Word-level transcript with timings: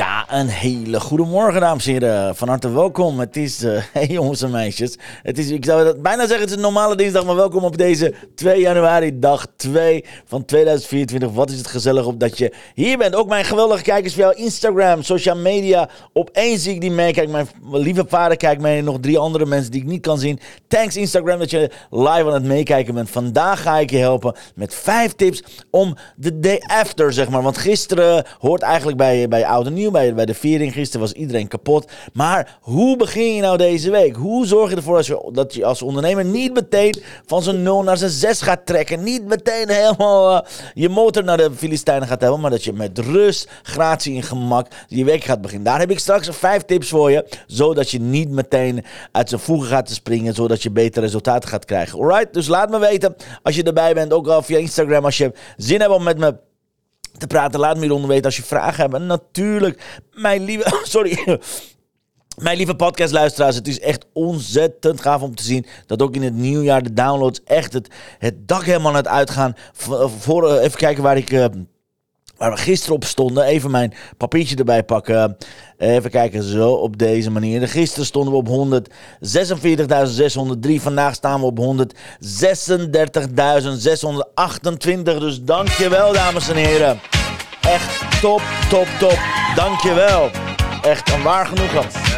Ja, 0.00 0.24
een 0.28 0.48
hele 0.48 1.00
goede 1.00 1.24
morgen, 1.24 1.60
dames 1.60 1.86
en 1.86 1.92
heren. 1.92 2.36
Van 2.36 2.48
harte 2.48 2.72
welkom. 2.72 3.18
Het 3.18 3.36
is, 3.36 3.62
eh 3.62 3.82
hey 3.92 4.06
jongens 4.06 4.42
en 4.42 4.50
meisjes. 4.50 4.98
Het 5.22 5.38
is, 5.38 5.50
ik 5.50 5.64
zou 5.64 5.84
dat 5.84 6.02
bijna 6.02 6.20
zeggen, 6.20 6.40
het 6.40 6.48
is 6.48 6.54
een 6.54 6.60
normale 6.60 6.96
dinsdag, 6.96 7.24
maar 7.24 7.36
welkom 7.36 7.64
op 7.64 7.76
deze 7.76 8.14
2 8.34 8.60
januari, 8.60 9.18
dag 9.18 9.46
2 9.56 10.04
van 10.24 10.44
2024. 10.44 11.30
Wat 11.30 11.50
is 11.50 11.58
het 11.58 11.66
gezellig 11.66 12.06
op 12.06 12.20
dat 12.20 12.38
je 12.38 12.54
hier 12.74 12.98
bent. 12.98 13.14
Ook 13.14 13.28
mijn 13.28 13.44
geweldige 13.44 13.82
kijkers 13.82 14.14
via 14.14 14.34
Instagram, 14.34 15.02
social 15.02 15.36
media. 15.36 15.88
Op 16.12 16.30
één 16.32 16.58
zie 16.58 16.74
ik 16.74 16.80
die 16.80 16.90
meekijken. 16.90 17.32
Mijn 17.32 17.48
lieve 17.70 18.04
vader 18.08 18.36
kijkt 18.36 18.62
mee 18.62 18.78
en 18.78 18.84
nog 18.84 19.00
drie 19.00 19.18
andere 19.18 19.46
mensen 19.46 19.70
die 19.70 19.80
ik 19.80 19.86
niet 19.86 20.02
kan 20.02 20.18
zien. 20.18 20.40
Thanks 20.68 20.96
Instagram 20.96 21.38
dat 21.38 21.50
je 21.50 21.70
live 21.90 22.26
aan 22.26 22.32
het 22.32 22.44
meekijken 22.44 22.94
bent. 22.94 23.10
Vandaag 23.10 23.62
ga 23.62 23.78
ik 23.78 23.90
je 23.90 23.98
helpen 23.98 24.34
met 24.54 24.74
vijf 24.74 25.12
tips 25.12 25.42
om 25.70 25.96
de 26.16 26.38
day 26.38 26.62
after, 26.66 27.12
zeg 27.12 27.28
maar. 27.28 27.42
Want 27.42 27.58
gisteren 27.58 28.24
hoort 28.38 28.62
eigenlijk 28.62 28.96
bij, 28.96 29.28
bij 29.28 29.46
Oud 29.46 29.66
en 29.66 29.74
Nieuw, 29.74 29.89
bij, 29.90 30.14
bij 30.14 30.26
de 30.26 30.34
viering. 30.34 30.72
Gisteren 30.72 31.00
was 31.00 31.12
iedereen 31.12 31.48
kapot. 31.48 31.90
Maar 32.12 32.58
hoe 32.60 32.96
begin 32.96 33.34
je 33.34 33.40
nou 33.40 33.56
deze 33.56 33.90
week? 33.90 34.16
Hoe 34.16 34.46
zorg 34.46 34.70
je 34.70 34.76
ervoor 34.76 35.32
dat 35.32 35.54
je 35.54 35.64
als 35.64 35.82
ondernemer 35.82 36.24
niet 36.24 36.52
meteen 36.52 37.02
van 37.26 37.42
zijn 37.42 37.62
0 37.62 37.82
naar 37.82 37.96
zijn 37.96 38.10
6 38.10 38.42
gaat 38.42 38.66
trekken? 38.66 39.02
Niet 39.02 39.26
meteen 39.26 39.68
helemaal 39.68 40.36
eh, 40.36 40.50
je 40.74 40.88
motor 40.88 41.24
naar 41.24 41.36
de 41.36 41.50
Filistijnen 41.56 42.08
gaat 42.08 42.20
hebben. 42.20 42.40
Maar 42.40 42.50
dat 42.50 42.64
je 42.64 42.72
met 42.72 42.98
rust, 42.98 43.48
gratie 43.62 44.16
en 44.16 44.22
gemak 44.22 44.66
je 44.86 45.04
week 45.04 45.24
gaat 45.24 45.40
beginnen. 45.40 45.66
Daar 45.66 45.80
heb 45.80 45.90
ik 45.90 45.98
straks 45.98 46.28
vijf 46.30 46.62
tips 46.62 46.88
voor 46.88 47.10
je. 47.10 47.26
Zodat 47.46 47.90
je 47.90 48.00
niet 48.00 48.30
meteen 48.30 48.84
uit 49.12 49.28
zijn 49.28 49.40
voegen 49.40 49.68
gaat 49.68 49.86
te 49.86 49.94
springen. 49.94 50.34
Zodat 50.34 50.62
je 50.62 50.70
betere 50.70 51.04
resultaten 51.04 51.48
gaat 51.48 51.64
krijgen. 51.64 51.98
Alright? 51.98 52.34
Dus 52.34 52.46
laat 52.46 52.70
me 52.70 52.78
weten 52.78 53.16
als 53.42 53.56
je 53.56 53.62
erbij 53.62 53.94
bent. 53.94 54.12
Ook 54.12 54.26
al 54.26 54.42
via 54.42 54.58
Instagram 54.58 55.04
als 55.04 55.16
je 55.16 55.32
zin 55.56 55.80
hebt 55.80 55.92
om 55.92 56.02
met 56.02 56.18
me 56.18 56.34
te 57.18 57.26
praten. 57.26 57.60
Laat 57.60 57.74
me 57.76 57.80
hieronder 57.82 58.08
weten 58.08 58.24
als 58.24 58.36
je 58.36 58.42
vragen 58.42 58.82
hebt. 58.82 58.94
En 58.94 59.06
natuurlijk, 59.06 60.00
mijn 60.12 60.44
lieve... 60.44 60.80
Sorry. 60.82 61.38
Mijn 62.38 62.56
lieve 62.56 62.74
podcastluisteraars, 62.74 63.56
het 63.56 63.68
is 63.68 63.80
echt 63.80 64.06
ontzettend 64.12 65.00
gaaf 65.00 65.22
om 65.22 65.34
te 65.34 65.42
zien 65.42 65.66
dat 65.86 66.02
ook 66.02 66.14
in 66.14 66.22
het 66.22 66.34
nieuwjaar 66.34 66.82
de 66.82 66.92
downloads 66.92 67.40
echt 67.44 67.72
het, 67.72 67.88
het 68.18 68.48
dak 68.48 68.64
helemaal 68.64 68.94
het 68.94 69.08
uitgaan. 69.08 69.54
V- 69.72 70.08
Voor, 70.18 70.48
eh, 70.50 70.64
even 70.64 70.78
kijken 70.78 71.02
waar 71.02 71.16
ik... 71.16 71.30
Waar 72.40 72.50
we 72.50 72.56
gisteren 72.56 72.94
op 72.94 73.04
stonden, 73.04 73.44
even 73.44 73.70
mijn 73.70 73.94
papiertje 74.16 74.56
erbij 74.56 74.82
pakken. 74.82 75.36
Even 75.78 76.10
kijken, 76.10 76.42
zo 76.42 76.72
op 76.72 76.98
deze 76.98 77.30
manier. 77.30 77.68
Gisteren 77.68 78.06
stonden 78.06 78.32
we 78.32 78.38
op 78.38 78.48
146.603. 80.68 80.74
Vandaag 80.74 81.14
staan 81.14 81.40
we 81.40 81.46
op 81.46 81.58
136.628. 81.58 81.62
Dus 85.02 85.42
dankjewel, 85.42 86.12
dames 86.12 86.48
en 86.48 86.56
heren. 86.56 87.00
Echt 87.60 88.20
top, 88.20 88.42
top, 88.68 88.86
top. 88.98 89.18
Dankjewel. 89.54 90.30
Echt 90.82 91.12
een 91.12 91.22
waar 91.22 91.46
genoegen. 91.46 92.09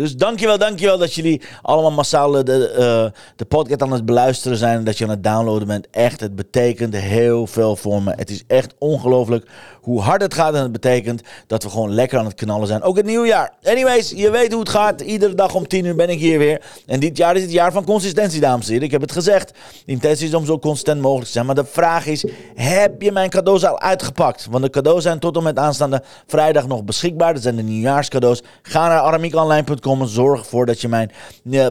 Dus 0.00 0.16
dankjewel, 0.16 0.58
dankjewel 0.58 0.98
dat 0.98 1.14
jullie 1.14 1.42
allemaal 1.62 1.90
massaal 1.90 2.30
de, 2.30 2.68
eh, 2.68 3.20
de 3.36 3.44
podcast 3.44 3.82
aan 3.82 3.92
het 3.92 4.04
beluisteren 4.04 4.58
zijn. 4.58 4.78
En 4.78 4.84
dat 4.84 4.98
je 4.98 5.04
aan 5.04 5.10
het 5.10 5.24
downloaden 5.24 5.66
bent. 5.66 5.86
Echt, 5.90 6.20
het 6.20 6.36
betekent 6.36 6.96
heel 6.96 7.46
veel 7.46 7.76
voor 7.76 8.02
me. 8.02 8.12
Het 8.16 8.30
is 8.30 8.42
echt 8.46 8.74
ongelooflijk 8.78 9.48
hoe 9.80 10.00
hard 10.00 10.22
het 10.22 10.34
gaat. 10.34 10.54
En 10.54 10.62
het 10.62 10.72
betekent 10.72 11.22
dat 11.46 11.62
we 11.62 11.70
gewoon 11.70 11.94
lekker 11.94 12.18
aan 12.18 12.24
het 12.24 12.34
knallen 12.34 12.66
zijn. 12.66 12.82
Ook 12.82 12.96
het 12.96 13.06
nieuwjaar. 13.06 13.52
Anyways, 13.62 14.10
je 14.10 14.30
weet 14.30 14.50
hoe 14.50 14.60
het 14.60 14.68
gaat. 14.68 15.00
Iedere 15.00 15.34
dag 15.34 15.54
om 15.54 15.66
10 15.66 15.84
uur 15.84 15.94
ben 15.94 16.08
ik 16.08 16.18
hier 16.18 16.38
weer. 16.38 16.62
En 16.86 17.00
dit 17.00 17.16
jaar 17.16 17.36
is 17.36 17.42
het 17.42 17.52
jaar 17.52 17.72
van 17.72 17.84
consistentie, 17.84 18.40
dames 18.40 18.64
en 18.66 18.70
heren. 18.70 18.86
Ik 18.86 18.92
heb 18.92 19.00
het 19.00 19.12
gezegd. 19.12 19.48
De 19.84 19.92
intentie 19.92 20.26
is 20.26 20.34
om 20.34 20.44
zo 20.44 20.58
consistent 20.58 21.00
mogelijk 21.00 21.26
te 21.26 21.32
zijn. 21.32 21.46
Maar 21.46 21.54
de 21.54 21.64
vraag 21.64 22.06
is, 22.06 22.24
heb 22.54 23.02
je 23.02 23.12
mijn 23.12 23.30
cadeaus 23.30 23.64
al 23.64 23.80
uitgepakt? 23.80 24.46
Want 24.50 24.64
de 24.64 24.70
cadeaus 24.70 25.02
zijn 25.02 25.18
tot 25.18 25.36
en 25.36 25.42
met 25.42 25.58
aanstaande 25.58 26.02
vrijdag 26.26 26.66
nog 26.66 26.84
beschikbaar. 26.84 27.34
Dat 27.34 27.42
zijn 27.42 27.56
de 27.56 27.62
nieuwjaarscadeaus. 27.62 28.42
Ga 28.62 28.88
naar 28.88 29.00
aramiekonline.com 29.00 29.89
en 29.98 30.08
zorg 30.08 30.40
ervoor 30.40 30.66
dat 30.66 30.80
je 30.80 30.88
mijn... 30.88 31.10
eh, 31.50 31.66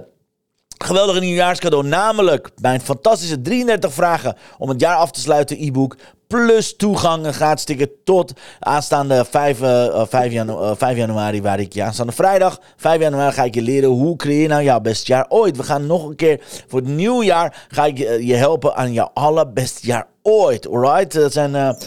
geweldige 0.85 1.19
nieuwjaarscadeau. 1.19 1.87
Namelijk 1.87 2.49
mijn 2.61 2.81
fantastische 2.81 3.41
33 3.41 3.93
vragen 3.93 4.35
om 4.57 4.69
het 4.69 4.79
jaar 4.81 4.95
af 4.95 5.11
te 5.11 5.19
sluiten 5.19 5.57
e-book. 5.63 5.97
Plus 6.27 6.75
toegang, 6.75 7.35
gratis 7.35 7.63
ticket 7.63 7.89
tot 8.03 8.33
aanstaande 8.59 9.25
5, 9.29 9.61
eh, 9.61 9.85
eh, 9.85 10.01
5, 10.07 10.31
janu- 10.31 10.61
eh, 10.61 10.71
5 10.77 10.97
januari. 10.97 11.41
Waar 11.41 11.59
ik 11.59 11.73
je 11.73 11.83
aanstaande 11.83 12.11
vrijdag, 12.11 12.59
5 12.77 13.01
januari, 13.01 13.33
ga 13.33 13.43
ik 13.43 13.55
je 13.55 13.61
leren 13.61 13.89
hoe 13.89 14.15
creëer 14.15 14.41
je 14.41 14.47
nou 14.47 14.63
jouw 14.63 14.79
beste 14.79 15.11
jaar 15.11 15.25
ooit. 15.29 15.57
We 15.57 15.63
gaan 15.63 15.85
nog 15.85 16.05
een 16.05 16.15
keer 16.15 16.39
voor 16.67 16.79
het 16.79 16.89
nieuwjaar 16.89 17.65
ga 17.67 17.85
ik 17.85 17.97
je, 17.97 18.25
je 18.25 18.35
helpen 18.35 18.75
aan 18.75 18.93
jouw 18.93 19.09
allerbeste 19.13 19.87
jaar 19.87 20.07
ooit. 20.21 20.67
Alright? 20.67 21.13
Dat 21.13 21.33
zijn... 21.33 21.77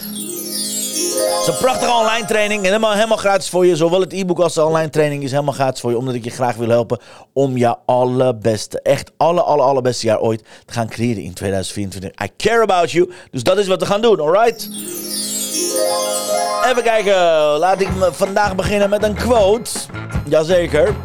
het 1.23 1.41
is 1.41 1.47
een 1.47 1.57
prachtige 1.57 1.91
online 1.91 2.25
training. 2.25 2.59
En 2.59 2.65
helemaal, 2.65 2.93
helemaal 2.93 3.17
gratis 3.17 3.49
voor 3.49 3.65
je. 3.65 3.75
Zowel 3.75 3.99
het 3.99 4.13
e-book 4.13 4.39
als 4.39 4.53
de 4.53 4.65
online 4.65 4.89
training 4.89 5.23
is 5.23 5.31
helemaal 5.31 5.53
gratis 5.53 5.81
voor 5.81 5.91
je. 5.91 5.97
Omdat 5.97 6.13
ik 6.13 6.23
je 6.23 6.29
graag 6.29 6.55
wil 6.55 6.69
helpen 6.69 6.99
om 7.33 7.57
je 7.57 7.75
allerbeste, 7.85 8.81
echt 8.81 9.11
alle, 9.17 9.41
alle, 9.41 9.61
allerbeste 9.61 10.05
jaar 10.05 10.19
ooit 10.19 10.43
te 10.65 10.73
gaan 10.73 10.87
creëren 10.87 11.23
in 11.23 11.33
2024. 11.33 12.25
I 12.25 12.29
care 12.37 12.61
about 12.61 12.91
you. 12.91 13.11
Dus 13.31 13.43
dat 13.43 13.57
is 13.57 13.67
wat 13.67 13.79
we 13.79 13.85
gaan 13.85 14.01
doen, 14.01 14.19
alright? 14.19 14.69
Even 16.65 16.83
kijken. 16.83 17.15
Laat 17.59 17.81
ik 17.81 17.89
vandaag 18.11 18.55
beginnen 18.55 18.89
met 18.89 19.03
een 19.03 19.15
quote. 19.15 19.71
Jazeker. 20.25 20.95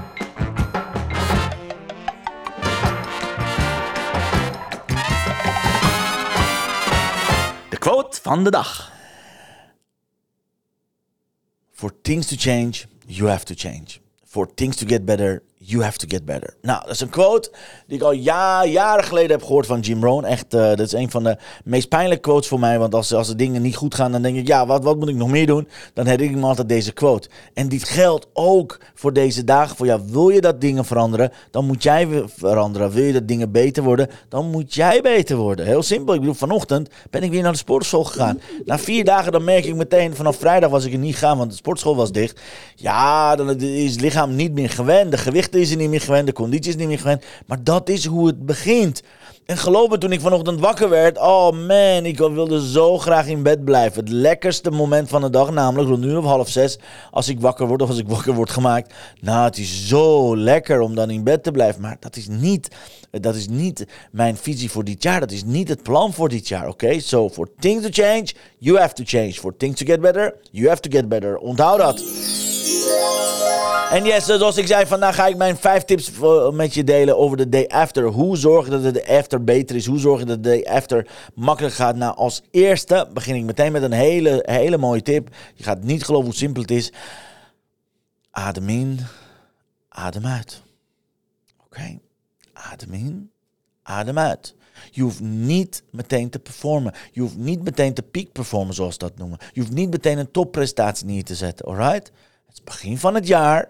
De 7.68 7.78
quote 7.78 8.18
van 8.22 8.44
de 8.44 8.50
dag. 8.50 8.96
For 11.78 11.90
things 11.90 12.26
to 12.30 12.36
change, 12.36 12.88
you 13.06 13.26
have 13.26 13.44
to 13.44 13.54
change. 13.54 14.00
For 14.26 14.46
things 14.46 14.74
to 14.78 14.84
get 14.84 15.06
better, 15.06 15.44
you 15.58 15.82
have 15.82 15.98
to 15.98 16.06
get 16.08 16.24
better. 16.24 16.54
Nou, 16.62 16.80
dat 16.82 16.90
is 16.90 17.00
een 17.00 17.08
quote 17.08 17.50
die 17.86 17.96
ik 17.96 18.02
al 18.02 18.12
ja, 18.12 18.64
jaren 18.64 19.04
geleden 19.04 19.30
heb 19.30 19.42
gehoord 19.42 19.66
van 19.66 19.80
Jim 19.80 20.04
Rohn. 20.04 20.24
Echt, 20.24 20.54
eh, 20.54 20.60
dat 20.60 20.80
is 20.80 20.92
een 20.92 21.10
van 21.10 21.22
de 21.22 21.36
meest 21.64 21.88
pijnlijke 21.88 22.22
quotes 22.22 22.48
voor 22.48 22.60
mij. 22.60 22.78
Want 22.78 22.94
als, 22.94 23.14
als 23.14 23.28
de 23.28 23.34
dingen 23.34 23.62
niet 23.62 23.76
goed 23.76 23.94
gaan, 23.94 24.12
dan 24.12 24.22
denk 24.22 24.36
ik, 24.36 24.46
ja, 24.46 24.66
wat, 24.66 24.84
wat 24.84 24.98
moet 24.98 25.08
ik 25.08 25.14
nog 25.14 25.30
meer 25.30 25.46
doen? 25.46 25.68
Dan 25.94 26.06
herinner 26.06 26.36
ik 26.36 26.42
me 26.42 26.48
altijd 26.48 26.68
deze 26.68 26.92
quote. 26.92 27.28
En 27.54 27.68
dit 27.68 27.88
geldt 27.88 28.26
ook 28.32 28.80
voor 28.94 29.12
deze 29.12 29.44
dagen. 29.44 29.76
Voor 29.76 29.86
jou, 29.86 30.00
wil 30.06 30.28
je 30.28 30.40
dat 30.40 30.60
dingen 30.60 30.84
veranderen, 30.84 31.32
dan 31.50 31.66
moet 31.66 31.82
jij 31.82 32.24
veranderen. 32.36 32.90
Wil 32.90 33.04
je 33.04 33.12
dat 33.12 33.28
dingen 33.28 33.52
beter 33.52 33.82
worden, 33.82 34.10
dan 34.28 34.50
moet 34.50 34.74
jij 34.74 35.00
beter 35.00 35.36
worden. 35.36 35.66
Heel 35.66 35.82
simpel. 35.82 36.14
Ik 36.14 36.20
bedoel, 36.20 36.34
vanochtend 36.34 36.88
ben 37.10 37.22
ik 37.22 37.30
weer 37.30 37.42
naar 37.42 37.52
de 37.52 37.58
sportschool 37.58 38.04
gegaan. 38.04 38.40
Na 38.64 38.78
vier 38.78 39.04
dagen, 39.04 39.32
dan 39.32 39.44
merk 39.44 39.64
ik 39.64 39.74
meteen, 39.74 40.14
vanaf 40.14 40.36
vrijdag 40.36 40.70
was 40.70 40.84
ik 40.84 40.92
er 40.92 40.98
niet 40.98 41.16
gaan, 41.16 41.38
want 41.38 41.50
de 41.50 41.56
sportschool 41.56 41.96
was 41.96 42.12
dicht. 42.12 42.40
Ja, 42.74 43.36
dan 43.36 43.60
is 43.60 43.90
het 43.90 44.00
lichaam 44.00 44.34
niet 44.34 44.52
meer 44.52 44.70
gewend. 44.70 45.10
De 45.10 45.18
gewicht 45.18 45.47
is 45.54 45.70
er 45.70 45.76
niet 45.76 45.90
meer 45.90 46.00
gewend, 46.00 46.26
de 46.26 46.32
conditie 46.32 46.70
is 46.70 46.76
niet 46.76 46.88
meer 46.88 46.98
gewend. 46.98 47.24
Maar 47.46 47.64
dat 47.64 47.88
is 47.88 48.04
hoe 48.06 48.26
het 48.26 48.46
begint. 48.46 49.02
En 49.48 49.56
geloof 49.56 49.88
me, 49.88 49.98
toen 49.98 50.12
ik 50.12 50.20
vanochtend 50.20 50.60
wakker 50.60 50.88
werd, 50.88 51.18
oh 51.18 51.50
man, 51.50 52.04
ik 52.04 52.18
wilde 52.18 52.68
zo 52.70 52.98
graag 52.98 53.26
in 53.26 53.42
bed 53.42 53.64
blijven. 53.64 54.00
Het 54.00 54.12
lekkerste 54.12 54.70
moment 54.70 55.08
van 55.08 55.20
de 55.20 55.30
dag, 55.30 55.50
namelijk 55.50 55.88
rond 55.88 56.00
nu 56.00 56.16
of 56.16 56.24
half 56.24 56.48
zes, 56.48 56.78
als 57.10 57.28
ik 57.28 57.40
wakker 57.40 57.66
word 57.66 57.82
of 57.82 57.88
als 57.88 57.98
ik 57.98 58.08
wakker 58.08 58.34
word 58.34 58.50
gemaakt. 58.50 58.94
Nou, 59.20 59.44
het 59.44 59.58
is 59.58 59.86
zo 59.86 60.36
lekker 60.36 60.80
om 60.80 60.94
dan 60.94 61.10
in 61.10 61.24
bed 61.24 61.42
te 61.42 61.50
blijven. 61.50 61.80
Maar 61.80 61.96
dat 62.00 62.16
is 62.16 62.26
niet, 62.28 62.68
dat 63.10 63.34
is 63.34 63.48
niet 63.48 63.86
mijn 64.10 64.36
visie 64.36 64.70
voor 64.70 64.84
dit 64.84 65.02
jaar. 65.02 65.20
Dat 65.20 65.30
is 65.30 65.44
niet 65.44 65.68
het 65.68 65.82
plan 65.82 66.12
voor 66.12 66.28
dit 66.28 66.48
jaar, 66.48 66.68
oké? 66.68 67.00
So, 67.00 67.28
for 67.28 67.48
things 67.58 67.82
to 67.82 67.88
change, 67.90 68.26
you 68.58 68.78
have 68.78 68.94
to 68.94 69.02
change. 69.06 69.32
For 69.32 69.56
things 69.56 69.78
to 69.78 69.86
get 69.86 70.00
better, 70.00 70.34
you 70.50 70.68
have 70.68 70.80
to 70.80 70.90
get 70.90 71.08
better. 71.08 71.38
Onthoud 71.38 71.78
dat. 71.78 72.02
En 73.90 74.04
yes, 74.04 74.24
zoals 74.24 74.56
ik 74.56 74.66
zei, 74.66 74.86
vandaag 74.86 75.14
ga 75.14 75.26
ik 75.26 75.36
mijn 75.36 75.56
vijf 75.56 75.84
tips 75.84 76.10
voor- 76.10 76.54
met 76.54 76.74
je 76.74 76.84
delen 76.84 77.18
over 77.18 77.36
de 77.36 77.48
day 77.48 77.66
after. 77.66 78.04
Hoe 78.04 78.36
zorg 78.36 78.64
je 78.64 78.70
dat 78.70 78.82
de 78.82 78.90
day 78.90 79.18
after 79.18 79.44
beter 79.44 79.76
is? 79.76 79.86
Hoe 79.86 79.98
zorg 79.98 80.20
je 80.20 80.26
dat 80.26 80.42
de 80.42 80.48
day 80.48 80.64
after 80.64 81.06
makkelijk 81.34 81.74
gaat? 81.74 81.96
Nou, 81.96 82.16
als 82.16 82.42
eerste 82.50 83.08
begin 83.12 83.34
ik 83.34 83.42
meteen 83.44 83.72
met 83.72 83.82
een 83.82 83.92
hele, 83.92 84.42
hele 84.46 84.76
mooie 84.76 85.02
tip. 85.02 85.28
Je 85.54 85.62
gaat 85.62 85.82
niet 85.82 86.04
geloven 86.04 86.26
hoe 86.26 86.34
simpel 86.34 86.62
het 86.62 86.70
is. 86.70 86.92
Adem 88.30 88.68
in, 88.68 88.98
adem 89.88 90.26
uit. 90.26 90.62
Oké, 91.64 91.98
adem 92.52 92.92
in, 92.92 93.30
adem 93.82 94.18
uit. 94.18 94.54
Je 94.90 95.02
hoeft 95.02 95.20
niet 95.20 95.82
meteen 95.90 96.30
te 96.30 96.38
performen. 96.38 96.94
Je 97.12 97.20
hoeft 97.20 97.36
niet 97.36 97.62
meteen 97.62 97.94
te 97.94 98.02
peak 98.02 98.32
performen, 98.32 98.74
zoals 98.74 98.98
dat 98.98 99.18
noemen. 99.18 99.38
Je 99.52 99.60
hoeft 99.60 99.72
niet 99.72 99.90
meteen 99.90 100.18
een 100.18 100.30
topprestatie 100.30 101.06
neer 101.06 101.24
te 101.24 101.34
zetten, 101.34 101.66
alright? 101.66 102.10
Het 102.48 102.56
is 102.56 102.64
begin 102.64 102.98
van 102.98 103.14
het 103.14 103.26
jaar. 103.26 103.68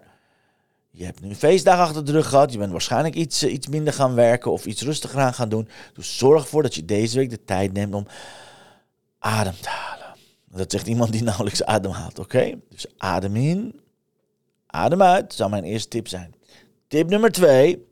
Je 0.90 1.04
hebt 1.04 1.20
nu 1.20 1.28
een 1.28 1.36
feestdag 1.36 1.78
achter 1.78 2.04
de 2.04 2.12
rug 2.12 2.28
gehad. 2.28 2.52
Je 2.52 2.58
bent 2.58 2.72
waarschijnlijk 2.72 3.14
iets, 3.14 3.42
eh, 3.42 3.52
iets 3.52 3.66
minder 3.66 3.92
gaan 3.92 4.14
werken 4.14 4.52
of 4.52 4.66
iets 4.66 4.82
rustiger 4.82 5.20
aan 5.20 5.34
gaan 5.34 5.48
doen. 5.48 5.68
Dus 5.94 6.18
zorg 6.18 6.42
ervoor 6.42 6.62
dat 6.62 6.74
je 6.74 6.84
deze 6.84 7.18
week 7.18 7.30
de 7.30 7.44
tijd 7.44 7.72
neemt 7.72 7.94
om 7.94 8.06
adem 9.18 9.54
te 9.60 9.68
halen. 9.68 10.06
Dat 10.50 10.70
zegt 10.70 10.86
iemand 10.86 11.12
die 11.12 11.22
nauwelijks 11.30 11.64
adem 11.64 11.90
haalt, 11.90 12.18
oké? 12.18 12.58
Dus 12.68 12.86
adem 12.96 13.36
in, 13.36 13.80
adem 14.66 15.02
uit, 15.02 15.34
zou 15.34 15.50
mijn 15.50 15.64
eerste 15.64 15.88
tip 15.88 16.08
zijn. 16.08 16.34
Tip 16.88 17.08
nummer 17.08 17.32
twee, 17.32 17.86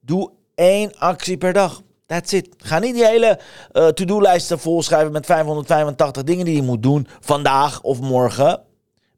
doe 0.00 0.30
één 0.54 0.98
actie 0.98 1.38
per 1.38 1.52
dag. 1.52 1.82
That's 2.06 2.32
it. 2.32 2.54
Ga 2.56 2.78
niet 2.78 2.94
die 2.94 3.06
hele 3.06 3.40
uh, 3.72 3.88
to-do-lijsten 3.88 4.58
volschrijven 4.58 5.12
met 5.12 5.26
585 5.26 6.22
dingen 6.22 6.44
die 6.44 6.56
je 6.56 6.62
moet 6.62 6.82
doen 6.82 7.06
vandaag 7.20 7.82
of 7.82 8.00
morgen. 8.00 8.66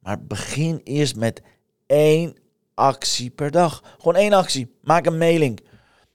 Maar 0.01 0.25
begin 0.25 0.81
eerst 0.85 1.17
met 1.17 1.43
één 1.87 2.37
actie 2.75 3.31
per 3.31 3.51
dag. 3.51 3.83
Gewoon 3.99 4.17
één 4.17 4.33
actie. 4.33 4.75
Maak 4.83 5.07
een 5.07 5.19
mailing. 5.19 5.61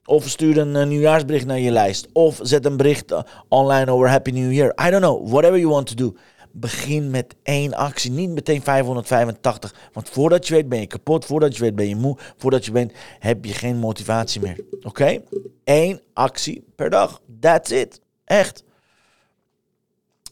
Of 0.05 0.29
stuur 0.29 0.57
een 0.57 0.75
uh, 0.75 0.85
nieuwjaarsbericht 0.85 1.45
naar 1.45 1.59
je 1.59 1.71
lijst. 1.71 2.07
Of 2.11 2.39
zet 2.41 2.65
een 2.65 2.77
bericht 2.77 3.11
uh, 3.11 3.19
online 3.47 3.91
over 3.91 4.09
Happy 4.09 4.31
New 4.31 4.51
Year. 4.51 4.87
I 4.87 4.89
don't 4.89 5.03
know. 5.03 5.29
Whatever 5.29 5.57
you 5.59 5.71
want 5.71 5.87
to 5.87 5.95
do. 5.95 6.15
Begin 6.51 7.09
met 7.09 7.35
één 7.43 7.73
actie. 7.73 8.11
Niet 8.11 8.29
meteen 8.29 8.61
585. 8.61 9.75
Want 9.93 10.09
voordat 10.09 10.47
je 10.47 10.53
weet 10.53 10.69
ben 10.69 10.79
je 10.79 10.87
kapot. 10.87 11.25
Voordat 11.25 11.55
je 11.55 11.63
weet 11.63 11.75
ben 11.75 11.87
je 11.87 11.95
moe. 11.95 12.17
Voordat 12.37 12.65
je 12.65 12.71
weet 12.71 12.93
heb 13.19 13.45
je 13.45 13.53
geen 13.53 13.77
motivatie 13.77 14.41
meer. 14.41 14.59
Oké? 14.81 15.21
Eén 15.63 16.01
actie 16.13 16.63
per 16.75 16.89
dag. 16.89 17.21
That's 17.39 17.71
it. 17.71 18.01
Echt. 18.25 18.63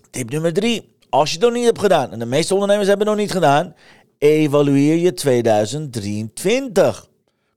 Tip 0.10 0.30
nummer 0.30 0.54
drie. 0.54 0.93
Als 1.14 1.30
je 1.30 1.36
het 1.36 1.46
nog 1.46 1.54
niet 1.54 1.66
hebt 1.66 1.80
gedaan. 1.80 2.12
En 2.12 2.20
de 2.20 2.26
meeste 2.26 2.54
ondernemers 2.54 2.88
hebben 2.88 3.08
het 3.08 3.16
nog 3.16 3.26
niet 3.26 3.36
gedaan. 3.36 3.76
Evalueer 4.18 4.96
je 4.96 5.14
2023. 5.14 7.08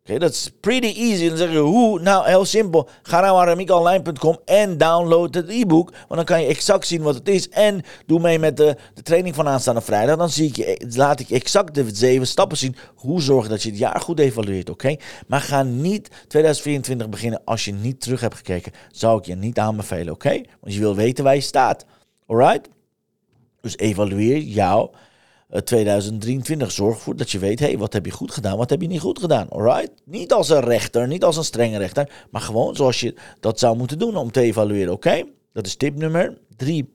Oké, 0.02 0.18
dat 0.18 0.30
is 0.30 0.50
pretty 0.60 0.86
easy. 0.86 1.28
Dan 1.28 1.36
zeg 1.36 1.50
je 1.50 1.58
hoe? 1.58 2.00
Nou, 2.00 2.26
heel 2.26 2.44
simpel. 2.44 2.88
Ga 3.02 3.20
naar 3.20 3.30
aramiekonline.com 3.30 4.38
en 4.44 4.78
download 4.78 5.34
het 5.34 5.48
e-book. 5.48 5.90
Want 5.90 6.06
dan 6.08 6.24
kan 6.24 6.42
je 6.42 6.48
exact 6.48 6.86
zien 6.86 7.02
wat 7.02 7.14
het 7.14 7.28
is. 7.28 7.48
En 7.48 7.82
doe 8.06 8.20
mee 8.20 8.38
met 8.38 8.56
de, 8.56 8.76
de 8.94 9.02
training 9.02 9.34
van 9.34 9.48
aanstaande 9.48 9.80
vrijdag. 9.80 10.16
Dan 10.16 10.30
zie 10.30 10.48
ik 10.48 10.56
je, 10.56 10.86
laat 10.96 11.20
ik 11.20 11.30
exact 11.30 11.74
de 11.74 11.84
zeven 11.92 12.26
stappen 12.26 12.58
zien. 12.58 12.76
Hoe 12.94 13.20
zorgen 13.22 13.50
dat 13.50 13.62
je 13.62 13.68
het 13.68 13.78
jaar 13.78 14.00
goed 14.00 14.18
evalueert, 14.18 14.70
oké? 14.70 14.96
Maar 15.26 15.40
ga 15.40 15.62
niet 15.62 16.08
2024 16.28 17.08
beginnen 17.08 17.40
als 17.44 17.64
je 17.64 17.72
niet 17.72 18.00
terug 18.00 18.20
hebt 18.20 18.36
gekeken. 18.36 18.72
Zou 18.90 19.18
ik 19.18 19.24
je 19.24 19.34
niet 19.34 19.58
aanbevelen, 19.58 20.12
oké? 20.12 20.40
Want 20.60 20.74
je 20.74 20.80
wil 20.80 20.94
weten 20.94 21.24
waar 21.24 21.34
je 21.34 21.40
staat. 21.40 21.84
Alright? 22.26 22.74
Dus 23.66 23.76
evalueer 23.76 24.38
jouw 24.38 24.90
2023. 25.64 26.70
Zorg 26.70 26.94
ervoor 26.94 27.16
dat 27.16 27.30
je 27.30 27.38
weet, 27.38 27.58
hey, 27.58 27.78
wat 27.78 27.92
heb 27.92 28.04
je 28.04 28.10
goed 28.10 28.32
gedaan, 28.32 28.56
wat 28.56 28.70
heb 28.70 28.80
je 28.80 28.88
niet 28.88 29.00
goed 29.00 29.18
gedaan, 29.18 29.48
alright? 29.48 29.90
Niet 30.04 30.32
als 30.32 30.48
een 30.48 30.60
rechter, 30.60 31.06
niet 31.06 31.24
als 31.24 31.36
een 31.36 31.44
strenge 31.44 31.78
rechter, 31.78 32.10
maar 32.30 32.40
gewoon 32.40 32.76
zoals 32.76 33.00
je 33.00 33.14
dat 33.40 33.58
zou 33.58 33.76
moeten 33.76 33.98
doen 33.98 34.16
om 34.16 34.32
te 34.32 34.40
evalueren, 34.40 34.92
oké? 34.92 35.22
Dat 35.52 35.66
is 35.66 35.76
tip 35.76 35.96
nummer 35.96 36.38
drie. 36.56 36.92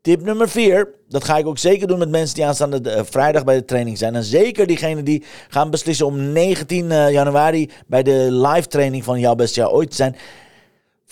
Tip 0.00 0.22
nummer 0.22 0.48
vier, 0.48 0.88
dat 1.08 1.24
ga 1.24 1.36
ik 1.36 1.46
ook 1.46 1.58
zeker 1.58 1.86
doen 1.86 1.98
met 1.98 2.10
mensen 2.10 2.34
die 2.34 2.44
aanstaande 2.46 2.80
uh, 2.96 3.00
vrijdag 3.04 3.44
bij 3.44 3.56
de 3.56 3.64
training 3.64 3.98
zijn. 3.98 4.14
En 4.14 4.24
zeker 4.24 4.66
diegenen 4.66 5.04
die 5.04 5.24
gaan 5.48 5.70
beslissen 5.70 6.06
om 6.06 6.32
19 6.32 6.90
uh, 6.90 7.10
januari 7.10 7.70
bij 7.86 8.02
de 8.02 8.28
live 8.30 8.68
training 8.68 9.04
van 9.04 9.20
Jouw 9.20 9.34
Best 9.34 9.54
Jaar 9.54 9.70
Ooit 9.70 9.90
te 9.90 9.96
zijn 9.96 10.16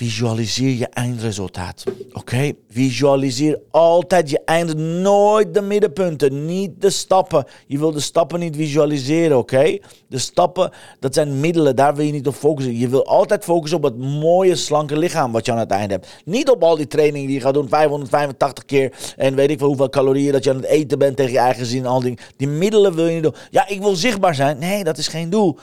Visualiseer 0.02 0.74
je 0.74 0.86
eindresultaat. 0.86 1.84
Oké? 2.12 2.52
Visualiseer 2.70 3.60
altijd 3.70 4.30
je 4.30 4.40
eind. 4.44 4.76
Nooit 4.76 5.54
de 5.54 5.60
middenpunten. 5.60 6.46
Niet 6.46 6.70
de 6.78 6.90
stappen. 6.90 7.44
Je 7.66 7.78
wil 7.78 7.92
de 7.92 8.00
stappen 8.00 8.40
niet 8.40 8.56
visualiseren. 8.56 9.38
Oké? 9.38 9.78
De 10.08 10.18
stappen, 10.18 10.70
dat 11.00 11.14
zijn 11.14 11.40
middelen. 11.40 11.76
Daar 11.76 11.94
wil 11.94 12.04
je 12.04 12.12
niet 12.12 12.26
op 12.26 12.34
focussen. 12.34 12.78
Je 12.78 12.88
wil 12.88 13.06
altijd 13.06 13.44
focussen 13.44 13.78
op 13.78 13.84
het 13.84 13.98
mooie, 13.98 14.56
slanke 14.56 14.98
lichaam 14.98 15.32
wat 15.32 15.46
je 15.46 15.52
aan 15.52 15.58
het 15.58 15.70
eind 15.70 15.90
hebt. 15.90 16.08
Niet 16.24 16.50
op 16.50 16.62
al 16.62 16.76
die 16.76 16.86
trainingen 16.86 17.26
die 17.26 17.36
je 17.36 17.42
gaat 17.42 17.54
doen. 17.54 17.68
585 17.68 18.64
keer. 18.64 18.92
En 19.16 19.34
weet 19.34 19.50
ik 19.50 19.58
veel 19.58 19.68
hoeveel 19.68 19.88
calorieën 19.88 20.32
dat 20.32 20.44
je 20.44 20.50
aan 20.50 20.56
het 20.56 20.64
eten 20.64 20.98
bent 20.98 21.16
tegen 21.16 21.32
je 21.32 21.38
eigen 21.38 21.66
zin. 21.66 21.86
Al 21.86 22.00
die, 22.00 22.18
die 22.36 22.48
middelen 22.48 22.94
wil 22.94 23.06
je 23.06 23.14
niet 23.14 23.22
doen. 23.22 23.34
Ja, 23.50 23.68
ik 23.68 23.80
wil 23.80 23.94
zichtbaar 23.94 24.34
zijn. 24.34 24.58
Nee, 24.58 24.84
dat 24.84 24.98
is 24.98 25.08
geen 25.08 25.30
doel. 25.30 25.58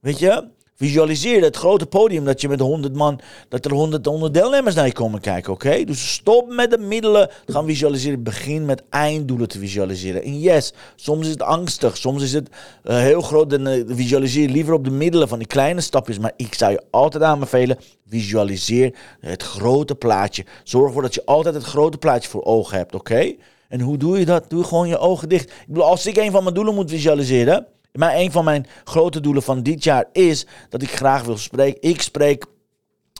Weet 0.00 0.18
je? 0.18 0.58
Visualiseer 0.80 1.42
het 1.42 1.56
grote 1.56 1.86
podium 1.86 2.24
dat 2.24 2.40
je 2.40 2.48
met 2.48 2.60
100 2.60 2.94
man, 2.94 3.20
dat 3.48 3.64
er 3.64 3.72
100, 3.72 4.06
100 4.06 4.34
deelnemers 4.34 4.74
naar 4.74 4.86
je 4.86 4.92
komen 4.92 5.20
kijken, 5.20 5.52
oké? 5.52 5.84
Dus 5.84 6.12
stop 6.12 6.52
met 6.52 6.70
de 6.70 6.78
middelen 6.78 7.30
gaan 7.46 7.66
visualiseren. 7.66 8.22
Begin 8.22 8.64
met 8.64 8.82
einddoelen 8.90 9.48
te 9.48 9.58
visualiseren. 9.58 10.22
En 10.22 10.40
yes, 10.40 10.72
soms 10.96 11.26
is 11.26 11.32
het 11.32 11.42
angstig, 11.42 11.96
soms 11.96 12.22
is 12.22 12.32
het 12.32 12.48
uh, 12.84 12.98
heel 12.98 13.20
groot. 13.20 13.52
En 13.52 13.66
uh, 13.66 13.84
visualiseer 13.86 14.48
liever 14.48 14.74
op 14.74 14.84
de 14.84 14.90
middelen 14.90 15.28
van 15.28 15.38
die 15.38 15.46
kleine 15.46 15.80
stapjes. 15.80 16.18
Maar 16.18 16.32
ik 16.36 16.54
zou 16.54 16.72
je 16.72 16.82
altijd 16.90 17.22
aanbevelen, 17.22 17.78
visualiseer 18.08 18.94
het 19.20 19.42
grote 19.42 19.94
plaatje. 19.94 20.44
Zorg 20.64 20.86
ervoor 20.86 21.02
dat 21.02 21.14
je 21.14 21.24
altijd 21.24 21.54
het 21.54 21.64
grote 21.64 21.98
plaatje 21.98 22.30
voor 22.30 22.44
ogen 22.44 22.76
hebt, 22.76 22.94
oké? 22.94 23.34
En 23.68 23.80
hoe 23.80 23.96
doe 23.96 24.18
je 24.18 24.24
dat? 24.24 24.50
Doe 24.50 24.64
gewoon 24.64 24.88
je 24.88 24.98
ogen 24.98 25.28
dicht. 25.28 25.50
Ik 25.50 25.64
bedoel, 25.66 25.84
als 25.84 26.06
ik 26.06 26.16
een 26.16 26.30
van 26.30 26.42
mijn 26.42 26.54
doelen 26.54 26.74
moet 26.74 26.90
visualiseren 26.90 27.66
maar 27.92 28.16
een 28.16 28.32
van 28.32 28.44
mijn 28.44 28.66
grote 28.84 29.20
doelen 29.20 29.42
van 29.42 29.62
dit 29.62 29.84
jaar 29.84 30.04
is 30.12 30.46
dat 30.68 30.82
ik 30.82 30.90
graag 30.90 31.24
wil 31.24 31.36
spreken. 31.36 31.90
Ik 31.90 32.02
spreek 32.02 32.44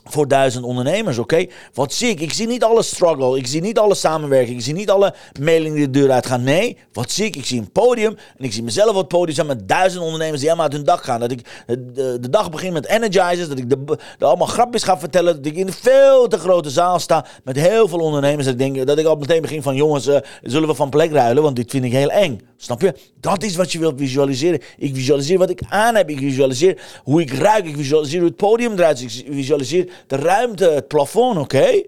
voor 0.03 0.27
duizend 0.27 0.65
ondernemers, 0.65 1.17
oké? 1.17 1.45
Wat 1.73 1.93
zie 1.93 2.09
ik? 2.09 2.19
Ik 2.19 2.33
zie 2.33 2.47
niet 2.47 2.63
alle 2.63 2.83
struggle, 2.83 3.37
ik 3.37 3.47
zie 3.47 3.61
niet 3.61 3.79
alle 3.79 3.95
samenwerking, 3.95 4.57
ik 4.57 4.63
zie 4.63 4.73
niet 4.73 4.89
alle 4.89 5.13
mailingen 5.39 5.75
die 5.75 5.89
de 5.89 5.99
deur 5.99 6.11
uitgaan. 6.11 6.43
Nee, 6.43 6.77
wat 6.93 7.11
zie 7.11 7.25
ik? 7.25 7.35
Ik 7.35 7.45
zie 7.45 7.59
een 7.59 7.71
podium 7.71 8.15
en 8.37 8.45
ik 8.45 8.53
zie 8.53 8.63
mezelf 8.63 8.89
op 8.89 8.95
het 8.95 9.07
podium 9.07 9.33
staan 9.33 9.45
met 9.45 9.67
duizend 9.67 10.03
ondernemers 10.03 10.39
die 10.39 10.49
helemaal 10.49 10.69
uit 10.69 10.77
hun 10.77 10.85
dag 10.85 11.03
gaan. 11.05 11.19
Dat 11.19 11.31
ik 11.31 11.63
de, 11.67 12.17
de 12.21 12.29
dag 12.29 12.49
begin 12.49 12.73
met 12.73 12.87
energizers, 12.87 13.47
dat 13.47 13.57
ik 13.57 13.69
de, 13.69 13.97
allemaal 14.19 14.47
grapjes 14.47 14.83
ga 14.83 14.99
vertellen, 14.99 15.35
dat 15.35 15.45
ik 15.45 15.55
in 15.55 15.67
een 15.67 15.73
veel 15.73 16.27
te 16.27 16.37
grote 16.37 16.69
zaal 16.69 16.99
sta 16.99 17.25
met 17.43 17.55
heel 17.55 17.87
veel 17.87 17.99
ondernemers. 17.99 18.45
Dat 18.45 18.59
ik, 18.59 18.59
denk, 18.59 18.87
dat 18.87 18.97
ik 18.97 19.05
al 19.05 19.15
meteen 19.15 19.41
begin 19.41 19.61
van, 19.61 19.75
jongens, 19.75 20.07
uh, 20.07 20.17
zullen 20.41 20.67
we 20.67 20.75
van 20.75 20.89
plek 20.89 21.11
ruilen, 21.11 21.43
want 21.43 21.55
dit 21.55 21.71
vind 21.71 21.83
ik 21.85 21.91
heel 21.91 22.09
eng. 22.09 22.41
Snap 22.61 22.81
je? 22.81 22.93
Dat 23.19 23.43
is 23.43 23.55
wat 23.55 23.71
je 23.71 23.79
wilt 23.79 23.93
visualiseren. 23.97 24.61
Ik 24.77 24.95
visualiseer 24.95 25.37
wat 25.37 25.49
ik 25.49 25.61
aan 25.69 25.95
heb, 25.95 26.09
ik 26.09 26.17
visualiseer 26.17 26.81
hoe 27.03 27.21
ik 27.21 27.33
ruik, 27.33 27.65
ik 27.65 27.75
visualiseer 27.75 28.19
hoe 28.19 28.27
het 28.27 28.37
podium 28.37 28.73
eruit 28.73 29.01
ik 29.01 29.09
visualiseer 29.29 29.89
de 30.07 30.15
ruimte, 30.15 30.69
het 30.69 30.87
plafond, 30.87 31.37
oké? 31.37 31.83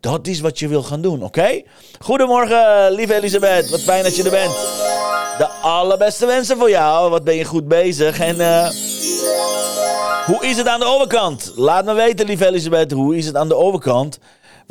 Dat 0.00 0.26
is 0.26 0.40
wat 0.40 0.58
je 0.58 0.68
wil 0.68 0.82
gaan 0.82 1.02
doen, 1.02 1.22
oké? 1.22 1.62
Goedemorgen, 1.98 2.92
lieve 2.92 3.14
Elisabeth. 3.14 3.70
Wat 3.70 3.80
fijn 3.80 4.02
dat 4.02 4.16
je 4.16 4.22
er 4.22 4.30
bent. 4.30 4.52
De 5.38 5.48
allerbeste 5.62 6.26
wensen 6.26 6.56
voor 6.58 6.70
jou. 6.70 7.10
Wat 7.10 7.24
ben 7.24 7.36
je 7.36 7.44
goed 7.44 7.68
bezig. 7.68 8.20
En 8.20 8.36
uh, 8.36 8.70
hoe 10.26 10.38
is 10.40 10.56
het 10.56 10.66
aan 10.66 10.80
de 10.80 10.86
overkant? 10.86 11.52
Laat 11.56 11.84
me 11.84 11.94
weten, 11.94 12.26
lieve 12.26 12.46
Elisabeth. 12.46 12.92
Hoe 12.92 13.16
is 13.16 13.26
het 13.26 13.36
aan 13.36 13.48
de 13.48 13.56
overkant? 13.56 14.18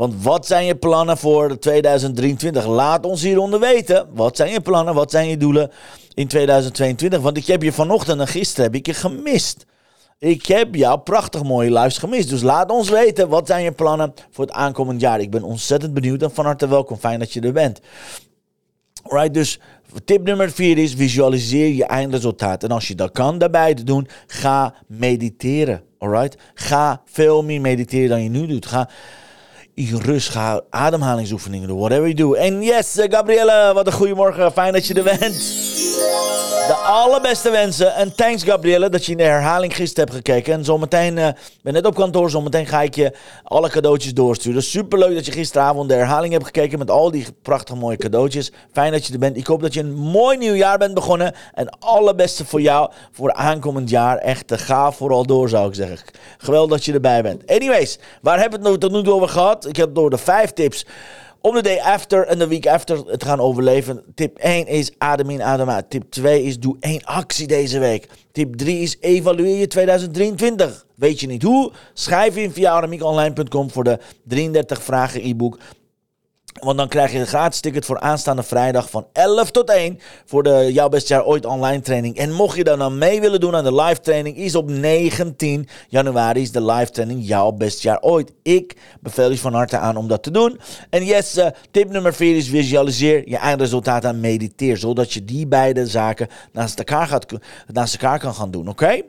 Want 0.02 0.24
wat 0.24 0.48
zijn 0.48 0.66
je 0.66 0.76
plannen 0.76 1.18
voor 1.18 1.60
2023? 1.60 2.66
Laat 2.68 3.06
ons 3.06 3.22
hieronder 3.22 3.60
weten. 3.60 4.08
Wat 4.14 4.36
zijn 4.36 4.52
je 4.52 4.62
plannen? 4.62 4.94
Wat 4.94 5.12
zijn 5.12 5.28
je 5.28 5.38
doelen 5.38 5.72
in 6.14 6.28
2022? 6.28 7.22
Want 7.22 7.38
ik 7.38 7.46
heb 7.46 7.64
je 7.64 7.72
vanochtend 7.72 8.20
en 8.20 8.28
gisteren 8.28 8.66
heb 8.66 8.76
ik 8.76 8.86
je 8.86 8.94
gemist. 8.94 9.66
Ik 10.20 10.46
heb 10.46 10.76
jouw 10.76 10.98
prachtig 10.98 11.44
mooie 11.44 11.74
lives 11.74 11.98
gemist. 11.98 12.30
Dus 12.30 12.42
laat 12.42 12.72
ons 12.72 12.90
weten, 12.90 13.30
wat 13.30 13.48
zijn 13.48 13.64
je 13.64 13.72
plannen 13.72 14.14
voor 14.32 14.46
het 14.46 14.54
aankomend 14.54 15.02
jaar? 15.02 15.20
Ik 15.20 15.32
ben 15.32 15.44
ontzettend 15.44 15.94
benieuwd 15.94 16.22
en 16.22 16.32
van 16.32 16.46
harte 16.46 16.68
welkom. 16.68 16.98
Fijn 16.98 17.20
dat 17.20 17.34
je 17.34 17.42
er 17.42 17.54
bent. 17.54 17.80
Alright, 19.04 19.34
dus 19.34 19.60
tip 20.06 20.24
nummer 20.24 20.52
vier 20.52 20.78
is 20.78 20.94
visualiseer 20.94 21.74
je 21.74 21.86
eindresultaat. 21.86 22.64
En 22.64 22.72
als 22.72 22.88
je 22.88 22.96
dat 22.96 23.12
kan 23.12 23.38
daarbij 23.38 23.74
te 23.74 23.84
doen, 23.84 24.08
ga 24.28 24.74
mediteren. 24.88 25.84
Alright? 25.98 26.38
Ga 26.54 27.02
veel 27.06 27.44
meer 27.44 27.62
mediteren 27.62 28.10
dan 28.10 28.24
je 28.24 28.30
nu 28.30 28.48
doet. 28.48 28.66
Ga 28.66 28.90
rust, 29.90 30.30
ga 30.30 30.62
ademhalingsoefeningen 30.70 31.68
doen. 31.68 31.78
Whatever 31.78 32.04
you 32.04 32.14
do. 32.14 32.34
En 32.34 32.62
yes, 32.64 32.98
Gabrielle, 33.10 33.72
wat 33.74 33.88
een 33.88 33.94
goede 33.94 34.16
morgen. 34.16 34.52
Fijn 34.52 34.74
dat 34.74 34.88
je 34.88 34.94
er 34.94 35.04
bent. 35.04 35.36
De 36.72 36.78
allerbeste 36.78 37.50
wensen. 37.50 37.96
En 37.96 38.16
thanks 38.16 38.44
Gabrielle 38.44 38.90
dat 38.90 39.06
je 39.06 39.12
in 39.12 39.18
de 39.18 39.24
herhaling 39.24 39.76
gisteren 39.76 40.04
hebt 40.10 40.16
gekeken. 40.16 40.54
En 40.54 40.66
zometeen, 40.66 41.18
uh, 41.18 41.28
ben 41.62 41.74
net 41.74 41.86
op 41.86 41.96
kantoor, 41.96 42.30
zometeen 42.30 42.66
ga 42.66 42.82
ik 42.82 42.96
je 42.96 43.14
alle 43.44 43.70
cadeautjes 43.70 44.14
doorsturen. 44.14 44.64
Super 44.64 45.00
leuk 45.00 45.16
dat 45.16 45.26
je 45.26 45.32
gisteravond 45.32 45.90
de 45.90 45.96
herhaling 45.96 46.34
hebt 46.34 46.46
gekeken 46.46 46.80
met 46.80 46.92
al 46.92 47.12
die 47.12 47.26
prachtige 47.42 47.78
mooie 47.78 47.98
cadeautjes. 47.98 48.52
Fijn 48.72 48.92
dat 48.92 49.06
je 49.06 49.14
er 49.14 49.20
bent. 49.20 49.38
Ik 49.38 49.48
hoop 49.48 49.62
dat 49.62 49.74
je 49.74 49.80
een 49.80 49.94
mooi 49.94 50.38
nieuw 50.38 50.54
jaar 50.54 50.78
bent 50.78 50.94
begonnen. 50.94 51.34
En 51.54 51.70
allerbeste 51.80 52.46
voor 52.46 52.62
jou 52.62 52.92
voor 53.12 53.34
aankomend 53.34 53.90
jaar. 53.90 54.18
Echt, 54.18 54.52
uh, 54.52 54.58
ga 54.58 54.92
vooral 54.92 55.26
door 55.26 55.50
zou 55.50 55.68
ik 55.68 55.76
zeggen. 55.76 56.08
Geweldig 56.38 56.70
dat 56.70 56.86
je 56.86 56.94
erbij 56.94 57.22
bent. 57.22 57.48
Anyways, 57.48 58.00
waar 58.22 58.40
hebben 58.40 58.60
we 58.60 58.66
het 58.66 58.74
nog 58.74 58.90
tot 58.90 59.00
nu 59.00 59.04
toe 59.04 59.14
over 59.14 59.30
gehad? 59.30 59.68
Ik 59.68 59.76
heb 59.76 59.96
door 59.96 60.10
de 60.10 60.18
vijf 60.18 60.52
tips 60.52 60.86
om 61.42 61.54
de 61.54 61.62
day 61.62 61.80
after 61.80 62.28
en 62.28 62.40
de 62.40 62.48
week 62.48 62.68
after 62.68 63.18
te 63.18 63.26
gaan 63.26 63.40
overleven. 63.40 64.04
Tip 64.16 64.38
1 64.38 64.68
is 64.68 64.92
adem 64.98 65.30
in, 65.30 65.44
adem 65.44 65.70
uit. 65.70 65.90
Tip 65.90 66.12
2 66.12 66.44
is 66.44 66.60
doe 66.60 66.78
één 66.80 67.04
actie 67.04 67.48
deze 67.48 67.80
week. 67.80 68.08
Tip 68.32 68.56
3 68.56 68.80
is 68.80 68.98
evalueer 69.00 69.58
je 69.58 69.68
2023. 69.68 70.86
Weet 70.96 71.20
je 71.20 71.28
niet 71.28 71.44
hoe? 71.44 71.72
Schrijf 71.94 72.36
in 72.36 72.52
via 72.52 72.72
aramiekonline.com 72.72 73.72
voor 73.72 73.84
de 73.84 74.00
33 74.24 74.84
vragen 74.84 75.26
e-book. 75.26 75.58
Want 76.60 76.78
dan 76.78 76.88
krijg 76.88 77.12
je 77.12 77.20
een 77.20 77.28
gratis 77.28 77.60
ticket 77.60 77.86
voor 77.86 78.00
aanstaande 78.00 78.44
vrijdag 78.44 78.90
van 78.90 79.08
11 79.14 79.52
tot 79.52 79.70
1 79.70 80.00
voor 80.26 80.44
de 80.44 80.70
Jouw 80.74 80.90
Best 80.90 81.08
Jaar 81.08 81.26
Ooit 81.26 81.46
online 81.46 81.82
training. 81.82 82.18
En 82.18 82.32
mocht 82.32 82.56
je 82.56 82.64
dan 82.64 82.78
nou 82.78 82.92
mee 82.92 83.22
willen 83.22 83.40
doen 83.40 83.56
aan 83.56 83.64
de 83.64 83.76
live 83.76 84.00
training, 84.00 84.38
is 84.38 84.56
op 84.56 84.70
19 84.70 85.68
januari 85.88 86.42
is 86.42 86.52
de 86.52 86.66
live 86.66 86.92
training 86.92 87.28
Jouw 87.28 87.52
Best 87.52 87.82
Jaar 87.82 88.02
Ooit. 88.02 88.32
Ik 88.44 88.76
beveel 89.02 89.32
je 89.32 89.38
van 89.38 89.54
harte 89.54 89.78
aan 89.78 89.98
om 89.98 90.08
dat 90.08 90.24
te 90.24 90.32
doen. 90.32 90.60
En 90.90 91.06
yes, 91.06 91.38
uh, 91.38 91.48
tip 91.72 91.90
nummer 91.90 92.14
4 92.14 92.36
is 92.36 92.50
visualiseer 92.50 93.30
je 93.30 93.38
eindresultaat 93.38 94.06
aan 94.06 94.20
mediteer, 94.20 94.78
zodat 94.78 95.14
je 95.14 95.26
die 95.26 95.48
beide 95.48 95.88
zaken 95.88 96.28
naast 96.52 96.78
elkaar, 96.78 97.08
gaat, 97.08 97.26
naast 97.68 97.94
elkaar 97.94 98.20
kan 98.20 98.34
gaan 98.34 98.52
doen, 98.52 98.68
oké? 98.68 99.02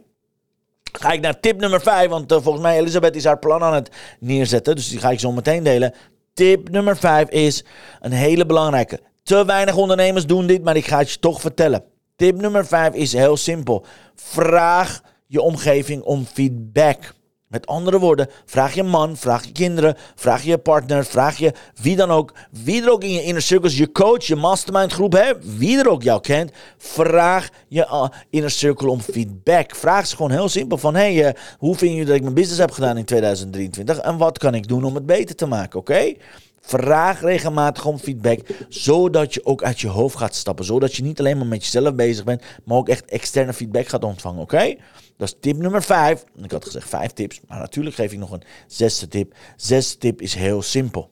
Ga 0.92 1.12
ik 1.12 1.20
naar 1.20 1.40
tip 1.40 1.60
nummer 1.60 1.80
5, 1.80 2.08
want 2.08 2.32
uh, 2.32 2.38
volgens 2.40 2.64
mij 2.64 2.78
Elisabeth 2.78 3.16
is 3.16 3.24
haar 3.24 3.38
plan 3.38 3.62
aan 3.62 3.74
het 3.74 3.90
neerzetten. 4.20 4.74
Dus 4.76 4.88
die 4.88 4.98
ga 4.98 5.10
ik 5.10 5.20
zo 5.20 5.32
meteen 5.32 5.62
delen. 5.62 5.94
Tip 6.34 6.70
nummer 6.70 6.96
5 6.96 7.28
is 7.28 7.64
een 8.00 8.12
hele 8.12 8.46
belangrijke. 8.46 9.00
Te 9.22 9.44
weinig 9.44 9.76
ondernemers 9.76 10.26
doen 10.26 10.46
dit, 10.46 10.64
maar 10.64 10.76
ik 10.76 10.86
ga 10.86 10.98
het 10.98 11.12
je 11.12 11.18
toch 11.18 11.40
vertellen. 11.40 11.84
Tip 12.16 12.40
nummer 12.40 12.66
5 12.66 12.94
is 12.94 13.12
heel 13.12 13.36
simpel. 13.36 13.84
Vraag 14.14 15.00
je 15.26 15.40
omgeving 15.40 16.02
om 16.02 16.24
feedback. 16.24 17.14
Met 17.52 17.66
andere 17.66 17.98
woorden, 17.98 18.28
vraag 18.44 18.74
je 18.74 18.82
man, 18.82 19.16
vraag 19.16 19.44
je 19.44 19.52
kinderen, 19.52 19.96
vraag 20.14 20.42
je 20.42 20.58
partner, 20.58 21.04
vraag 21.04 21.38
je 21.38 21.52
wie 21.80 21.96
dan 21.96 22.10
ook, 22.10 22.32
wie 22.50 22.82
er 22.82 22.90
ook 22.90 23.02
in 23.02 23.12
je 23.12 23.22
inner 23.22 23.42
circles, 23.42 23.78
je 23.78 23.92
coach, 23.92 24.24
je 24.24 24.36
mastermind 24.36 24.92
groep, 24.92 25.36
wie 25.40 25.78
er 25.78 25.88
ook 25.88 26.02
jou 26.02 26.20
kent, 26.20 26.52
vraag 26.78 27.48
je 27.68 27.80
uh, 27.80 28.08
inner 28.30 28.50
circle 28.50 28.90
om 28.90 29.00
feedback. 29.00 29.74
Vraag 29.74 30.06
ze 30.06 30.16
gewoon 30.16 30.30
heel 30.30 30.48
simpel 30.48 30.78
van, 30.78 30.94
hey, 30.94 31.26
uh, 31.26 31.30
hoe 31.58 31.76
vind 31.76 31.96
je 31.96 32.04
dat 32.04 32.14
ik 32.14 32.22
mijn 32.22 32.34
business 32.34 32.60
heb 32.60 32.70
gedaan 32.70 32.96
in 32.96 33.04
2023 33.04 33.98
en 33.98 34.16
wat 34.16 34.38
kan 34.38 34.54
ik 34.54 34.68
doen 34.68 34.84
om 34.84 34.94
het 34.94 35.06
beter 35.06 35.34
te 35.34 35.46
maken, 35.46 35.78
oké? 35.78 36.14
Vraag 36.64 37.20
regelmatig 37.20 37.84
om 37.84 37.98
feedback, 37.98 38.40
zodat 38.68 39.34
je 39.34 39.44
ook 39.44 39.62
uit 39.62 39.80
je 39.80 39.88
hoofd 39.88 40.16
gaat 40.16 40.34
stappen. 40.34 40.64
Zodat 40.64 40.94
je 40.94 41.02
niet 41.02 41.18
alleen 41.18 41.36
maar 41.36 41.46
met 41.46 41.64
jezelf 41.64 41.94
bezig 41.94 42.24
bent, 42.24 42.42
maar 42.64 42.76
ook 42.76 42.88
echt 42.88 43.04
externe 43.04 43.52
feedback 43.52 43.86
gaat 43.86 44.04
ontvangen, 44.04 44.42
oké? 44.42 44.74
Dat 45.16 45.28
is 45.28 45.36
tip 45.40 45.56
nummer 45.56 45.82
5. 45.82 46.24
Ik 46.42 46.50
had 46.50 46.64
gezegd 46.64 46.88
5 46.88 47.12
tips, 47.12 47.40
maar 47.48 47.58
natuurlijk 47.58 47.96
geef 47.96 48.12
ik 48.12 48.18
nog 48.18 48.30
een 48.30 48.42
zesde 48.66 49.08
tip. 49.08 49.34
Zesde 49.56 49.98
tip 49.98 50.20
is 50.20 50.34
heel 50.34 50.62
simpel. 50.62 51.10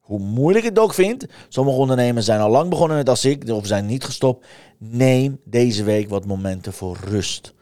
Hoe 0.00 0.18
moeilijk 0.18 0.64
het 0.64 0.78
ook 0.78 0.94
vind, 0.94 1.26
sommige 1.48 1.78
ondernemers 1.78 2.26
zijn 2.26 2.40
al 2.40 2.50
lang 2.50 2.70
begonnen 2.70 2.96
net 2.96 3.08
als 3.08 3.24
ik, 3.24 3.48
of 3.48 3.66
zijn 3.66 3.86
niet 3.86 4.04
gestopt. 4.04 4.46
Neem 4.78 5.40
deze 5.44 5.84
week 5.84 6.08
wat 6.08 6.26
momenten 6.26 6.72
voor 6.72 6.98
rust. 7.04 7.54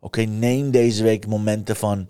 Oké, 0.00 0.22
neem 0.22 0.70
deze 0.70 1.02
week 1.02 1.26
momenten 1.26 1.76
van 1.76 2.08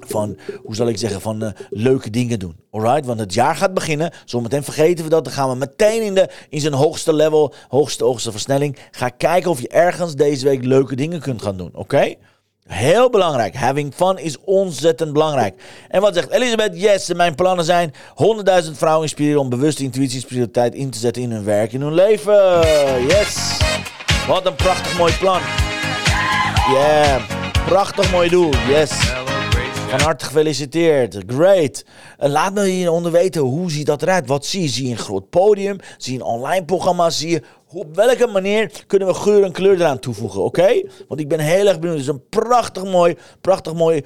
van, 0.00 0.36
hoe 0.62 0.74
zal 0.74 0.88
ik 0.88 0.98
zeggen, 0.98 1.20
van 1.20 1.44
uh, 1.44 1.50
leuke 1.70 2.10
dingen 2.10 2.38
doen. 2.38 2.56
Alright? 2.70 3.06
Want 3.06 3.20
het 3.20 3.34
jaar 3.34 3.56
gaat 3.56 3.74
beginnen. 3.74 4.12
Zometeen 4.24 4.64
vergeten 4.64 5.04
we 5.04 5.10
dat. 5.10 5.24
Dan 5.24 5.32
gaan 5.32 5.50
we 5.50 5.56
meteen 5.56 6.02
in, 6.02 6.14
de, 6.14 6.28
in 6.48 6.60
zijn 6.60 6.72
hoogste 6.72 7.12
level, 7.12 7.54
hoogste, 7.68 8.04
hoogste 8.04 8.30
versnelling. 8.30 8.76
Ga 8.90 9.08
kijken 9.08 9.50
of 9.50 9.60
je 9.60 9.68
ergens 9.68 10.14
deze 10.14 10.44
week 10.44 10.64
leuke 10.64 10.96
dingen 10.96 11.20
kunt 11.20 11.42
gaan 11.42 11.56
doen. 11.56 11.70
Oké? 11.72 12.14
Heel 12.66 13.10
belangrijk. 13.10 13.54
Having 13.54 13.94
fun 13.94 14.18
is 14.18 14.36
ontzettend 14.44 15.12
belangrijk. 15.12 15.54
En 15.88 16.00
wat 16.00 16.14
zegt 16.14 16.30
Elisabeth? 16.30 16.80
Yes, 16.80 17.12
mijn 17.12 17.34
plannen 17.34 17.64
zijn 17.64 17.92
100.000 18.64 18.70
vrouwen 18.72 19.02
inspireren 19.02 19.40
om 19.40 19.48
bewuste 19.48 19.82
intuïtie 19.82 20.16
en 20.16 20.22
spiritualiteit 20.22 20.74
in 20.74 20.90
te 20.90 20.98
zetten 20.98 21.22
in 21.22 21.30
hun 21.30 21.44
werk, 21.44 21.72
in 21.72 21.80
hun 21.80 21.94
leven. 21.94 22.60
Yes. 23.06 23.58
Wat 24.26 24.46
een 24.46 24.54
prachtig 24.54 24.98
mooi 24.98 25.12
plan. 25.18 25.40
Yeah. 26.72 27.22
Prachtig 27.66 28.10
mooi 28.12 28.28
doel. 28.28 28.50
Yes. 28.68 29.13
Van 29.94 30.02
harte 30.02 30.24
gefeliciteerd. 30.24 31.22
Great. 31.26 31.84
En 32.18 32.30
laat 32.30 32.54
me 32.54 32.64
hieronder 32.64 33.12
weten, 33.12 33.40
hoe 33.40 33.70
ziet 33.70 33.86
dat 33.86 34.02
eruit? 34.02 34.26
Wat 34.26 34.46
zie 34.46 34.62
je? 34.62 34.68
Zie 34.68 34.84
je 34.84 34.90
een 34.90 34.98
groot 34.98 35.30
podium? 35.30 35.76
Zie 35.98 36.12
je 36.12 36.18
een 36.18 36.24
online 36.24 36.64
programma? 36.64 37.10
Zie 37.10 37.30
je 37.30 37.42
op 37.72 37.94
welke 37.94 38.26
manier 38.26 38.84
kunnen 38.86 39.08
we 39.08 39.14
geur 39.14 39.42
en 39.42 39.52
kleur 39.52 39.74
eraan 39.74 39.98
toevoegen, 39.98 40.44
oké? 40.44 40.82
Want 41.08 41.20
ik 41.20 41.28
ben 41.28 41.38
heel 41.38 41.66
erg 41.66 41.78
benieuwd. 41.78 41.98
Het 41.98 42.08
is 42.08 42.12
een 42.12 42.28
prachtig 42.28 42.84
mooi, 42.84 43.16
prachtig 43.40 43.74
mooi 43.74 44.02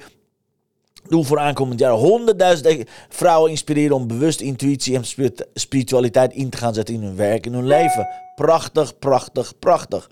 doel 1.07 1.23
voor 1.23 1.39
aankomend 1.39 1.79
jaar. 1.79 1.91
Honderdduizend 1.91 2.89
vrouwen 3.09 3.51
inspireren 3.51 3.95
om 3.95 4.07
bewust 4.07 4.41
intuïtie 4.41 4.95
en 4.95 5.33
spiritualiteit 5.53 6.33
in 6.33 6.49
te 6.49 6.57
gaan 6.57 6.73
zetten 6.73 6.95
in 6.95 7.03
hun 7.03 7.15
werk, 7.15 7.45
in 7.45 7.53
hun 7.53 7.67
leven. 7.67 8.07
Prachtig, 8.35 8.99
prachtig, 8.99 9.59
prachtig. 9.59 10.09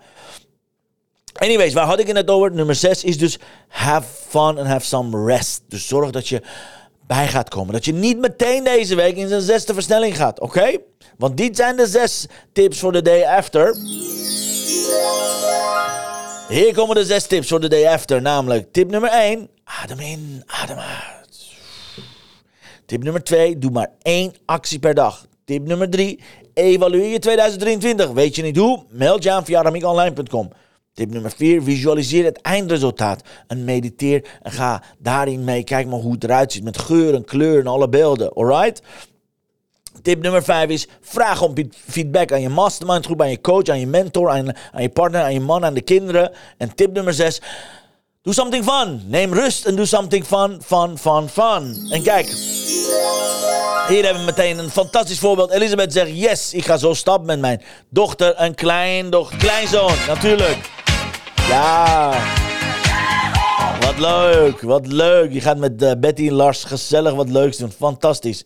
Anyways, 1.37 1.73
waar 1.73 1.85
had 1.85 1.99
ik 1.99 2.07
het 2.07 2.29
over? 2.29 2.51
Nummer 2.51 2.75
6 2.75 3.03
is 3.03 3.17
dus 3.17 3.39
have 3.67 4.07
fun 4.27 4.57
and 4.57 4.67
have 4.67 4.85
some 4.85 5.25
rest. 5.25 5.61
Dus 5.67 5.87
zorg 5.87 6.11
dat 6.11 6.27
je 6.27 6.41
bij 7.07 7.27
gaat 7.27 7.49
komen. 7.49 7.73
Dat 7.73 7.85
je 7.85 7.93
niet 7.93 8.17
meteen 8.17 8.63
deze 8.63 8.95
week 8.95 9.15
in 9.15 9.27
zijn 9.27 9.41
zesde 9.41 9.73
versnelling 9.73 10.17
gaat, 10.17 10.39
oké? 10.39 10.77
Want 11.17 11.37
dit 11.37 11.55
zijn 11.55 11.75
de 11.75 11.87
zes 11.87 12.25
tips 12.53 12.79
voor 12.79 12.91
de 12.91 13.01
day 13.01 13.23
after. 13.25 13.75
Hier 16.47 16.73
komen 16.73 16.95
de 16.95 17.05
zes 17.05 17.27
tips 17.27 17.47
voor 17.47 17.59
de 17.59 17.67
day 17.67 17.87
after. 17.87 18.21
Namelijk 18.21 18.73
tip 18.73 18.89
nummer 18.89 19.09
1, 19.09 19.49
adem 19.63 19.99
in, 19.99 20.43
adem 20.45 20.77
uit. 20.77 21.45
Tip 22.85 23.03
nummer 23.03 23.23
2, 23.23 23.57
doe 23.57 23.71
maar 23.71 23.91
één 24.01 24.33
actie 24.45 24.79
per 24.79 24.93
dag. 24.93 25.25
Tip 25.45 25.67
nummer 25.67 25.89
3, 25.89 26.19
evalueer 26.53 27.11
je 27.11 27.19
2023. 27.19 28.09
Weet 28.09 28.35
je 28.35 28.41
niet 28.41 28.57
hoe? 28.57 28.83
Meld 28.89 29.23
je 29.23 29.31
aan 29.31 29.45
via 29.45 29.61
ramiekonline.com. 29.61 30.49
Tip 30.97 31.11
nummer 31.11 31.31
4, 31.35 31.63
visualiseer 31.63 32.25
het 32.25 32.41
eindresultaat. 32.41 33.21
En 33.47 33.63
mediteer 33.63 34.25
en 34.41 34.51
ga 34.51 34.83
daarin 34.97 35.43
mee. 35.43 35.63
Kijk 35.63 35.87
maar 35.87 35.99
hoe 35.99 36.13
het 36.13 36.23
eruit 36.23 36.51
ziet 36.51 36.63
met 36.63 36.77
geur 36.77 37.13
en 37.13 37.25
kleur 37.25 37.59
en 37.59 37.67
alle 37.67 37.89
beelden. 37.89 38.33
Alright? 38.33 38.81
Tip 40.01 40.21
nummer 40.21 40.43
5 40.43 40.69
is: 40.69 40.87
vraag 41.01 41.41
om 41.41 41.53
feedback 41.87 42.31
aan 42.31 42.41
je 42.41 42.49
mastermind 42.49 43.05
groep, 43.05 43.21
aan 43.21 43.29
je 43.29 43.41
coach, 43.41 43.67
aan 43.67 43.79
je 43.79 43.87
mentor, 43.87 44.29
aan, 44.29 44.55
aan 44.71 44.81
je 44.81 44.89
partner, 44.89 45.21
aan 45.21 45.33
je 45.33 45.39
man, 45.39 45.65
aan 45.65 45.73
de 45.73 45.81
kinderen. 45.81 46.31
En 46.57 46.75
tip 46.75 46.93
nummer 46.93 47.13
6: 47.13 47.41
doe 48.21 48.33
something 48.33 48.63
fun. 48.63 49.01
Neem 49.05 49.33
rust 49.33 49.65
en 49.65 49.75
doe 49.75 49.85
something 49.85 50.25
fun, 50.25 50.61
fun, 50.65 50.97
fun, 50.97 51.29
fun. 51.29 51.87
En 51.89 52.03
kijk, 52.03 52.27
hier 53.87 54.03
hebben 54.03 54.25
we 54.25 54.25
meteen 54.25 54.57
een 54.57 54.69
fantastisch 54.69 55.19
voorbeeld. 55.19 55.51
Elisabeth 55.51 55.93
zegt: 55.93 56.09
Yes, 56.13 56.53
ik 56.53 56.65
ga 56.65 56.77
zo 56.77 56.93
stappen 56.93 57.25
met 57.25 57.39
mijn 57.39 57.61
dochter 57.89 58.35
en 58.35 58.55
kleindochter, 58.55 59.37
kleinzoon, 59.37 59.95
natuurlijk. 60.07 60.75
Ja. 61.47 62.13
Wat 63.79 63.99
leuk, 63.99 64.61
wat 64.61 64.87
leuk. 64.87 65.33
Je 65.33 65.41
gaat 65.41 65.57
met 65.57 65.81
uh, 65.81 65.91
Betty 65.99 66.27
en 66.27 66.33
Lars 66.33 66.63
gezellig 66.63 67.13
wat 67.13 67.29
leuks 67.29 67.57
doen. 67.57 67.71
Fantastisch. 67.71 68.45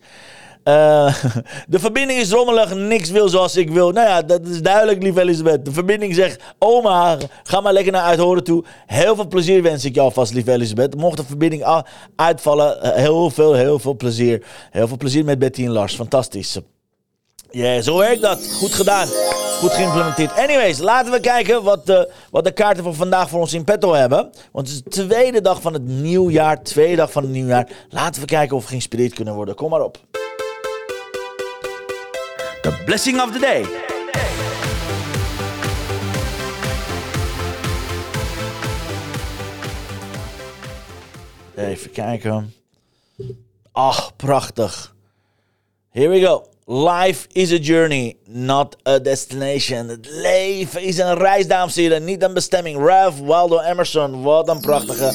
Uh, 0.64 1.14
de 1.68 1.78
verbinding 1.78 2.20
is 2.20 2.30
rommelig, 2.30 2.74
niks 2.74 3.10
wil 3.10 3.28
zoals 3.28 3.56
ik 3.56 3.70
wil. 3.70 3.90
Nou 3.90 4.08
ja, 4.08 4.22
dat 4.22 4.46
is 4.46 4.62
duidelijk, 4.62 5.02
lieve 5.02 5.20
Elisabeth. 5.20 5.64
De 5.64 5.72
verbinding 5.72 6.14
zegt, 6.14 6.42
oma, 6.58 7.18
ga 7.42 7.60
maar 7.60 7.72
lekker 7.72 7.92
naar 7.92 8.02
Uithoren 8.02 8.44
toe. 8.44 8.64
Heel 8.86 9.14
veel 9.14 9.26
plezier 9.26 9.62
wens 9.62 9.84
ik 9.84 9.94
jou 9.94 10.12
vast, 10.12 10.32
lieve 10.32 10.52
Elisabeth. 10.52 10.96
Mocht 10.96 11.16
de 11.16 11.24
verbinding 11.24 11.84
uitvallen, 12.16 12.82
eh, 12.82 12.94
heel 12.94 13.30
veel, 13.30 13.54
heel 13.54 13.78
veel 13.78 13.96
plezier. 13.96 14.46
Heel 14.70 14.88
veel 14.88 14.96
plezier 14.96 15.24
met 15.24 15.38
Betty 15.38 15.64
en 15.64 15.70
Lars. 15.70 15.94
Fantastisch. 15.94 16.58
Ja, 17.50 17.80
zo 17.80 17.98
werkt 17.98 18.22
dat. 18.22 18.52
Goed 18.52 18.74
gedaan. 18.74 19.08
Goed 19.62 19.72
geïmplementeerd. 19.72 20.36
Anyways, 20.36 20.78
laten 20.78 21.12
we 21.12 21.20
kijken 21.20 21.62
wat 21.62 21.86
de, 21.86 22.12
wat 22.30 22.44
de 22.44 22.52
kaarten 22.52 22.84
van 22.84 22.94
vandaag 22.94 23.28
voor 23.28 23.40
ons 23.40 23.52
in 23.52 23.64
petto 23.64 23.92
hebben. 23.92 24.32
Want 24.52 24.68
het 24.68 24.76
is 24.76 24.82
de 24.82 24.90
tweede 24.90 25.40
dag 25.40 25.60
van 25.60 25.72
het 25.72 25.82
nieuwjaar. 25.86 26.62
Tweede 26.62 26.96
dag 26.96 27.12
van 27.12 27.22
het 27.22 27.32
nieuwjaar. 27.32 27.68
Laten 27.88 28.20
we 28.20 28.26
kijken 28.26 28.56
of 28.56 28.62
we 28.62 28.68
geïnspireerd 28.68 29.14
kunnen 29.14 29.34
worden. 29.34 29.54
Kom 29.54 29.70
maar 29.70 29.80
op. 29.80 29.98
The 32.62 32.82
blessing 32.84 33.20
of 33.20 33.32
the 33.32 33.38
day. 33.38 33.66
Even 41.66 41.90
kijken. 41.90 42.54
Ach, 43.72 44.16
prachtig. 44.16 44.94
Here 45.90 46.08
we 46.08 46.20
go. 46.20 46.51
Life 46.72 47.28
is 47.34 47.52
a 47.52 47.58
journey, 47.58 48.16
not 48.28 48.76
a 48.86 48.98
destination. 48.98 49.88
Het 49.88 50.08
leven 50.10 50.82
is 50.82 50.98
een 50.98 51.14
reis, 51.14 51.46
dames 51.46 51.76
en 51.76 51.82
heren, 51.82 52.04
niet 52.04 52.22
een 52.22 52.34
bestemming. 52.34 52.86
Ralph 52.86 53.18
Waldo 53.18 53.60
Emerson, 53.60 54.22
wat 54.22 54.48
een 54.48 54.60
prachtige, 54.60 55.12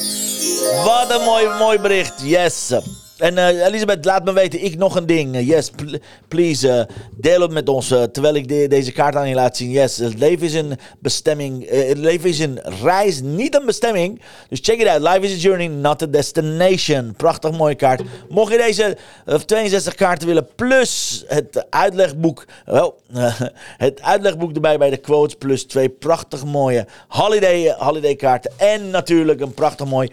wat 0.84 1.10
een 1.10 1.24
mooi, 1.24 1.48
mooi 1.58 1.78
bericht. 1.78 2.14
Yes. 2.22 2.72
En 3.18 3.38
eh, 3.38 3.66
Elisabeth, 3.66 4.04
laat 4.04 4.24
me 4.24 4.32
weten. 4.32 4.64
Ik 4.64 4.76
nog 4.76 4.96
een 4.96 5.06
ding. 5.06 5.34
Eh, 5.34 5.48
yes, 5.48 5.70
pl- 5.70 5.94
please. 6.28 6.70
eh, 6.70 6.94
deel 7.16 7.40
het 7.40 7.50
met 7.50 7.68
ons. 7.68 7.88
terwijl 8.12 8.34
ik 8.34 8.48
de- 8.48 8.66
deze 8.68 8.92
kaart 8.92 9.16
aan 9.16 9.28
je 9.28 9.34
laat 9.34 9.56
zien. 9.56 9.70
Yes, 9.70 9.96
het 9.96 10.18
leven 10.18 10.46
is 10.46 10.54
een 10.54 10.72
bestemming. 10.98 11.68
het 11.70 11.98
leven 11.98 12.28
is 12.28 12.38
een 12.38 12.60
reis, 12.82 13.20
niet 13.20 13.54
een 13.54 13.66
bestemming. 13.66 14.20
Dus 14.48 14.58
check 14.62 14.80
it 14.80 14.86
out. 14.86 15.00
Life 15.02 15.20
is 15.20 15.32
a 15.32 15.36
journey, 15.48 15.66
not 15.66 16.02
a 16.02 16.06
destination. 16.06 17.14
Prachtig 17.16 17.50
mooie 17.52 17.74
kaart. 17.74 18.02
Mocht 18.28 18.52
je 18.52 18.58
deze 18.58 18.96
eh, 19.26 19.34
62 19.34 19.94
kaarten 19.94 20.28
willen, 20.28 20.48
plus 20.54 21.24
het 21.26 21.66
uitlegboek. 21.70 22.44
Wel, 22.64 22.98
het 23.86 24.02
uitlegboek 24.02 24.54
erbij 24.54 24.78
bij 24.78 24.90
de 24.90 24.96
quotes. 24.96 25.34
Plus 25.34 25.64
twee 25.64 25.88
prachtig 25.88 26.44
mooie 26.44 26.86
holiday, 27.08 27.74
holiday 27.78 28.14
kaarten. 28.14 28.52
En 28.56 28.90
natuurlijk 28.90 29.40
een 29.40 29.54
prachtig 29.54 29.86
mooi 29.86 30.10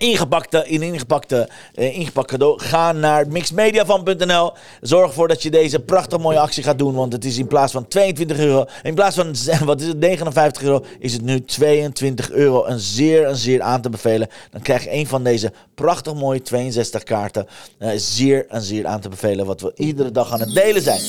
ingepakte, 0.00 0.64
in 0.66 0.82
ingepakte, 0.82 1.48
eh, 1.74 1.98
ingepakt 1.98 2.30
cadeau. 2.30 2.60
Ga 2.60 2.92
naar 2.92 3.28
mixmediafan.nl. 3.28 4.52
Zorg 4.80 5.06
ervoor 5.06 5.28
dat 5.28 5.42
je 5.42 5.50
deze 5.50 5.80
prachtig 5.80 6.18
mooie 6.18 6.38
actie 6.38 6.62
gaat 6.62 6.78
doen. 6.78 6.94
Want 6.94 7.12
het 7.12 7.24
is 7.24 7.38
in 7.38 7.46
plaats 7.46 7.72
van 7.72 7.88
22 7.88 8.38
euro, 8.38 8.64
in 8.82 8.94
plaats 8.94 9.16
van 9.16 9.34
wat 9.66 9.80
is 9.80 9.86
het, 9.86 9.98
59 9.98 10.62
euro, 10.62 10.84
is 10.98 11.12
het 11.12 11.22
nu 11.22 11.44
22 11.44 12.30
euro. 12.30 12.66
Een 12.66 12.78
zeer, 12.78 13.26
een 13.28 13.36
zeer 13.36 13.62
aan 13.62 13.80
te 13.80 13.90
bevelen. 13.90 14.28
Dan 14.50 14.60
krijg 14.60 14.84
je 14.84 14.92
een 14.92 15.06
van 15.06 15.24
deze 15.24 15.52
prachtig 15.74 16.14
mooie 16.14 16.42
62 16.42 17.02
kaarten. 17.02 17.46
Eh, 17.78 17.90
zeer, 17.96 18.46
een 18.48 18.62
zeer 18.62 18.86
aan 18.86 19.00
te 19.00 19.08
bevelen. 19.08 19.46
Wat 19.46 19.60
we 19.60 19.72
iedere 19.76 20.10
dag 20.10 20.32
aan 20.32 20.40
het 20.40 20.54
delen 20.54 20.82
zijn. 20.82 21.00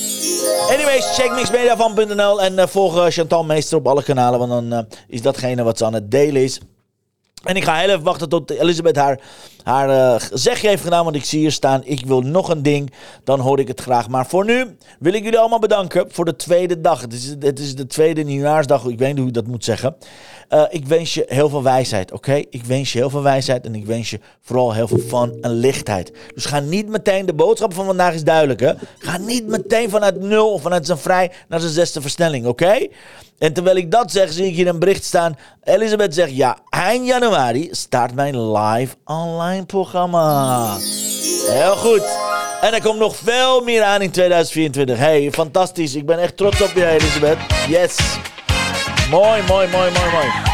Anyways, 0.70 1.14
check 1.14 1.30
mixmediafan.nl 1.34 2.42
en 2.42 2.58
eh, 2.58 2.66
volg 2.66 2.96
eh, 2.96 3.06
Chantal 3.06 3.44
Meester 3.44 3.78
op 3.78 3.86
alle 3.86 4.02
kanalen. 4.02 4.38
Want 4.38 4.50
dan 4.50 4.72
eh, 4.72 4.98
is 5.08 5.22
datgene 5.22 5.62
wat 5.62 5.78
ze 5.78 5.84
aan 5.84 5.94
het 5.94 6.10
delen 6.10 6.42
is. 6.42 6.60
En 7.46 7.56
ik 7.56 7.64
ga 7.64 7.76
heel 7.76 7.88
even 7.88 8.02
wachten 8.02 8.28
tot 8.28 8.50
Elisabeth 8.50 8.96
haar, 8.96 9.20
haar 9.66 9.90
eh, 9.90 10.20
zegje 10.32 10.68
heeft 10.68 10.82
gedaan. 10.82 11.04
Want 11.04 11.16
ik 11.16 11.24
zie 11.24 11.40
hier 11.40 11.52
staan, 11.52 11.80
ik 11.84 12.06
wil 12.06 12.20
nog 12.20 12.48
een 12.48 12.62
ding. 12.62 12.92
Dan 13.24 13.40
hoor 13.40 13.58
ik 13.58 13.68
het 13.68 13.80
graag. 13.80 14.08
Maar 14.08 14.26
voor 14.26 14.44
nu 14.44 14.76
wil 14.98 15.12
ik 15.12 15.24
jullie 15.24 15.38
allemaal 15.38 15.58
bedanken 15.58 16.06
voor 16.08 16.24
de 16.24 16.36
tweede 16.36 16.80
dag. 16.80 17.00
Het 17.00 17.12
is, 17.12 17.34
het 17.40 17.58
is 17.58 17.74
de 17.74 17.86
tweede 17.86 18.22
nieuwjaarsdag. 18.22 18.84
Ik 18.84 18.98
weet 18.98 19.08
niet 19.08 19.18
hoe 19.18 19.28
ik 19.28 19.34
dat 19.34 19.46
moet 19.46 19.64
zeggen. 19.64 19.96
Eh, 20.48 20.62
ik 20.68 20.86
wens 20.86 21.14
je 21.14 21.24
heel 21.26 21.48
veel 21.48 21.62
wijsheid, 21.62 22.12
oké? 22.12 22.34
Ik 22.34 22.64
wens 22.64 22.92
je 22.92 22.98
heel 22.98 23.10
veel 23.10 23.22
wijsheid. 23.22 23.66
En 23.66 23.74
ik 23.74 23.86
wens 23.86 24.10
je 24.10 24.20
vooral 24.40 24.72
heel 24.72 24.88
veel 24.88 24.98
fun 24.98 25.38
en 25.40 25.52
lichtheid. 25.52 26.12
Dus 26.34 26.44
ga 26.44 26.60
niet 26.60 26.88
meteen, 26.88 27.26
de 27.26 27.34
boodschap 27.34 27.74
van 27.74 27.84
vandaag 27.84 28.14
is 28.14 28.24
duidelijk, 28.24 28.60
hè? 28.60 28.72
Ga 28.98 29.18
niet 29.18 29.46
meteen 29.46 29.90
vanuit 29.90 30.20
nul 30.20 30.52
of 30.52 30.62
vanuit 30.62 30.86
zijn 30.86 30.98
vrij 30.98 31.32
naar 31.48 31.60
zijn 31.60 31.72
zesde 31.72 32.00
versnelling, 32.00 32.46
oké? 32.46 32.88
En 33.38 33.52
terwijl 33.52 33.76
ik 33.76 33.90
dat 33.90 34.12
zeg, 34.12 34.32
zie 34.32 34.46
ik 34.46 34.54
hier 34.54 34.66
een 34.66 34.78
bericht 34.78 35.04
staan. 35.04 35.36
Elisabeth 35.62 36.14
zegt, 36.14 36.36
ja, 36.36 36.58
eind 36.68 37.06
januari 37.06 37.68
start 37.70 38.14
mijn 38.14 38.52
live 38.52 38.94
online 39.04 39.55
programma. 39.64 40.76
Heel 41.46 41.76
goed. 41.76 42.02
En 42.60 42.74
er 42.74 42.82
komt 42.82 42.98
nog 42.98 43.16
veel 43.16 43.60
meer 43.60 43.82
aan 43.82 44.02
in 44.02 44.10
2024. 44.10 44.98
Hey, 44.98 45.30
fantastisch. 45.32 45.94
Ik 45.94 46.06
ben 46.06 46.18
echt 46.18 46.36
trots 46.36 46.62
op 46.62 46.70
je, 46.74 46.86
Elisabeth. 46.86 47.38
Yes. 47.68 47.96
Mooi, 49.10 49.42
mooi, 49.48 49.68
mooi, 49.68 49.90
mooi, 49.90 50.10
mooi. 50.12 50.45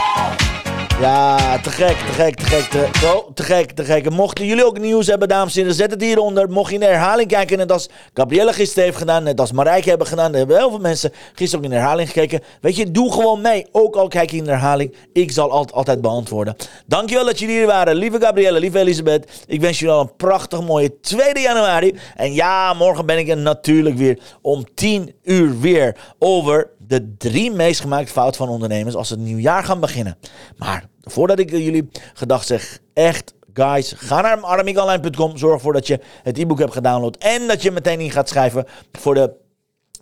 Ja, 1.01 1.59
te 1.59 1.71
gek, 1.71 1.97
te 1.97 2.13
gek, 2.13 2.35
te 2.35 2.45
gek, 2.45 2.65
te, 2.71 2.89
te 3.35 3.43
gek, 3.43 3.73
te 3.73 3.85
gek. 3.85 4.07
En 4.07 4.13
mochten 4.13 4.47
jullie 4.47 4.67
ook 4.67 4.79
nieuws 4.79 5.07
hebben, 5.07 5.29
dames 5.29 5.55
en 5.55 5.61
heren, 5.61 5.75
zet 5.75 5.91
het 5.91 6.01
hieronder. 6.01 6.51
Mocht 6.51 6.69
je 6.69 6.75
in 6.75 6.81
de 6.81 6.87
herhaling 6.87 7.29
kijken, 7.29 7.59
net 7.59 7.73
als 7.73 7.89
Gabrielle 8.15 8.53
gisteren 8.53 8.85
heeft 8.85 8.97
gedaan, 8.97 9.23
net 9.23 9.41
als 9.41 9.53
Marijke 9.53 9.89
hebben 9.89 10.07
gedaan, 10.07 10.33
er 10.33 10.39
hebben 10.39 10.57
heel 10.57 10.71
veel 10.71 10.79
mensen 10.79 11.13
gisteren 11.35 11.59
ook 11.59 11.65
in 11.65 11.71
de 11.71 11.77
herhaling 11.77 12.09
gekeken. 12.09 12.41
Weet 12.61 12.77
je, 12.77 12.91
doe 12.91 13.13
gewoon 13.13 13.41
mee. 13.41 13.67
Ook 13.73 13.97
al 13.97 14.09
kijk 14.09 14.33
in 14.33 14.45
de 14.45 14.51
herhaling, 14.51 14.95
ik 15.13 15.33
zal 15.33 15.51
altijd, 15.51 15.77
altijd 15.77 16.01
beantwoorden. 16.01 16.57
Dankjewel 16.87 17.25
dat 17.25 17.39
jullie 17.39 17.57
hier 17.57 17.67
waren, 17.67 17.95
lieve 17.95 18.21
Gabrielle, 18.21 18.61
lieve 18.61 18.79
Elisabeth. 18.79 19.45
Ik 19.47 19.61
wens 19.61 19.79
jullie 19.79 19.95
al 19.95 20.01
een 20.01 20.17
prachtig 20.17 20.63
mooie 20.63 21.01
2 21.01 21.41
januari. 21.41 21.99
En 22.17 22.35
ja, 22.35 22.75
morgen 22.75 23.07
ben 23.07 23.19
ik 23.19 23.29
er 23.29 23.37
natuurlijk 23.37 23.97
weer 23.97 24.19
om 24.43 24.65
10 24.75 25.15
uur 25.23 25.61
weer 25.61 25.97
over 26.19 26.71
de 26.87 27.15
drie 27.17 27.51
meest 27.51 27.81
gemaakte 27.81 28.13
fouten 28.13 28.37
van 28.37 28.49
ondernemers 28.49 28.95
als 28.95 29.09
ze 29.09 29.15
het 29.15 29.23
nieuwjaar 29.23 29.65
gaan 29.65 29.81
beginnen. 29.81 30.19
Maar 30.57 30.85
voordat 31.01 31.39
ik 31.39 31.51
jullie 31.51 31.89
gedacht 32.15 32.47
zeg, 32.47 32.79
echt 32.95 33.35
guys, 33.53 33.93
ga 33.97 34.21
naar 34.21 34.43
aramigonline.com. 34.43 35.37
Zorg 35.37 35.55
ervoor 35.55 35.73
dat 35.73 35.87
je 35.87 36.01
het 36.23 36.39
e-book 36.39 36.59
hebt 36.59 36.73
gedownload 36.73 37.17
en 37.17 37.47
dat 37.47 37.63
je 37.63 37.71
meteen 37.71 38.01
in 38.01 38.11
gaat 38.11 38.29
schrijven 38.29 38.67
voor 38.93 39.15
de 39.15 39.41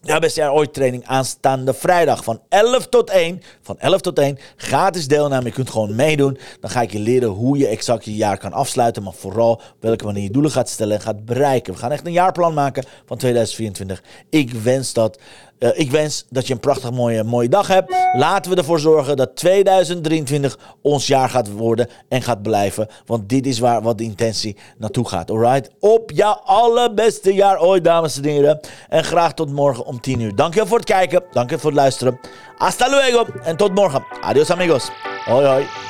beste 0.01 0.41
jaar 0.41 0.53
ooit 0.53 0.75
training 0.75 1.07
aanstaande 1.07 1.75
vrijdag 1.75 2.25
van 2.25 2.41
11 2.49 2.87
tot 2.87 3.11
1. 3.11 3.43
Van 3.63 3.79
11 3.79 4.01
tot 4.01 4.19
1. 4.19 4.39
Gratis 4.57 5.09
deelname. 5.09 5.45
Je 5.45 5.53
kunt 5.53 5.71
gewoon 5.71 5.95
meedoen. 5.95 6.39
Dan 6.61 6.71
ga 6.71 6.83
ik 6.83 6.93
je 6.93 6.99
leren 6.99 7.29
hoe 7.29 7.59
je 7.59 7.67
exact 7.67 8.05
je 8.05 8.15
jaar 8.15 8.39
kan 8.39 8.53
afsluiten. 8.53 9.03
Maar 9.03 9.13
vooral 9.13 9.61
welke 9.81 10.05
manier 10.05 10.23
je 10.23 10.31
doelen 10.31 10.51
gaat 10.51 10.69
stellen 10.69 10.97
en 10.97 11.03
gaat 11.03 11.25
bereiken. 11.25 11.73
We 11.73 11.79
gaan 11.79 11.93
echt 11.93 12.07
een 12.07 12.13
jaarplan 12.13 12.55
maken 12.55 12.85
van 13.07 13.17
2024. 13.17 14.03
Ik 14.31 14.51
wens 14.53 14.93
dat. 14.93 15.19
Eh, 15.61 15.71
ik 15.75 15.91
wens 15.91 16.25
dat 16.29 16.47
je 16.47 16.53
een 16.53 16.61
prachtig 16.61 16.91
mooie, 16.91 17.25
mooie 17.25 17.49
dag 17.49 17.67
hebt. 17.67 17.95
Laten 18.13 18.51
we 18.51 18.57
ervoor 18.57 18.81
zorgen 18.81 19.17
dat 19.17 19.37
2023 19.37 20.59
ons 20.83 21.07
jaar 21.07 21.29
gaat 21.29 21.53
worden 21.53 21.89
en 22.09 22.23
gaat 22.23 22.43
blijven. 22.43 22.89
Want 23.07 23.29
dit 23.29 23.47
is 23.47 23.59
waar 23.59 23.83
wat 23.83 23.99
de 23.99 24.05
intentie 24.05 24.57
naartoe 24.79 25.09
gaat. 25.09 25.31
Alright? 25.31 25.71
Op 25.81 26.11
jouw 26.11 26.41
allerbeste 26.45 27.35
jaar 27.35 27.61
ooit, 27.61 27.85
dames 27.85 28.17
en 28.17 28.25
heren. 28.25 28.61
En 28.89 29.05
graag 29.05 29.35
tot 29.35 29.53
morgen 29.53 29.85
om 29.85 30.01
10 30.01 30.21
uur. 30.21 30.35
Dankjewel 30.35 30.69
voor 30.69 30.79
het 30.79 30.87
kijken. 30.87 31.23
Dankjewel 31.31 31.59
voor 31.59 31.71
het 31.71 31.81
luisteren. 31.81 32.21
Hasta 32.57 32.89
luego. 32.89 33.27
En 33.43 33.57
tot 33.57 33.75
morgen. 33.75 34.05
Adios 34.21 34.51
amigos. 34.51 34.91
Hoi 35.25 35.47
hoi. 35.47 35.90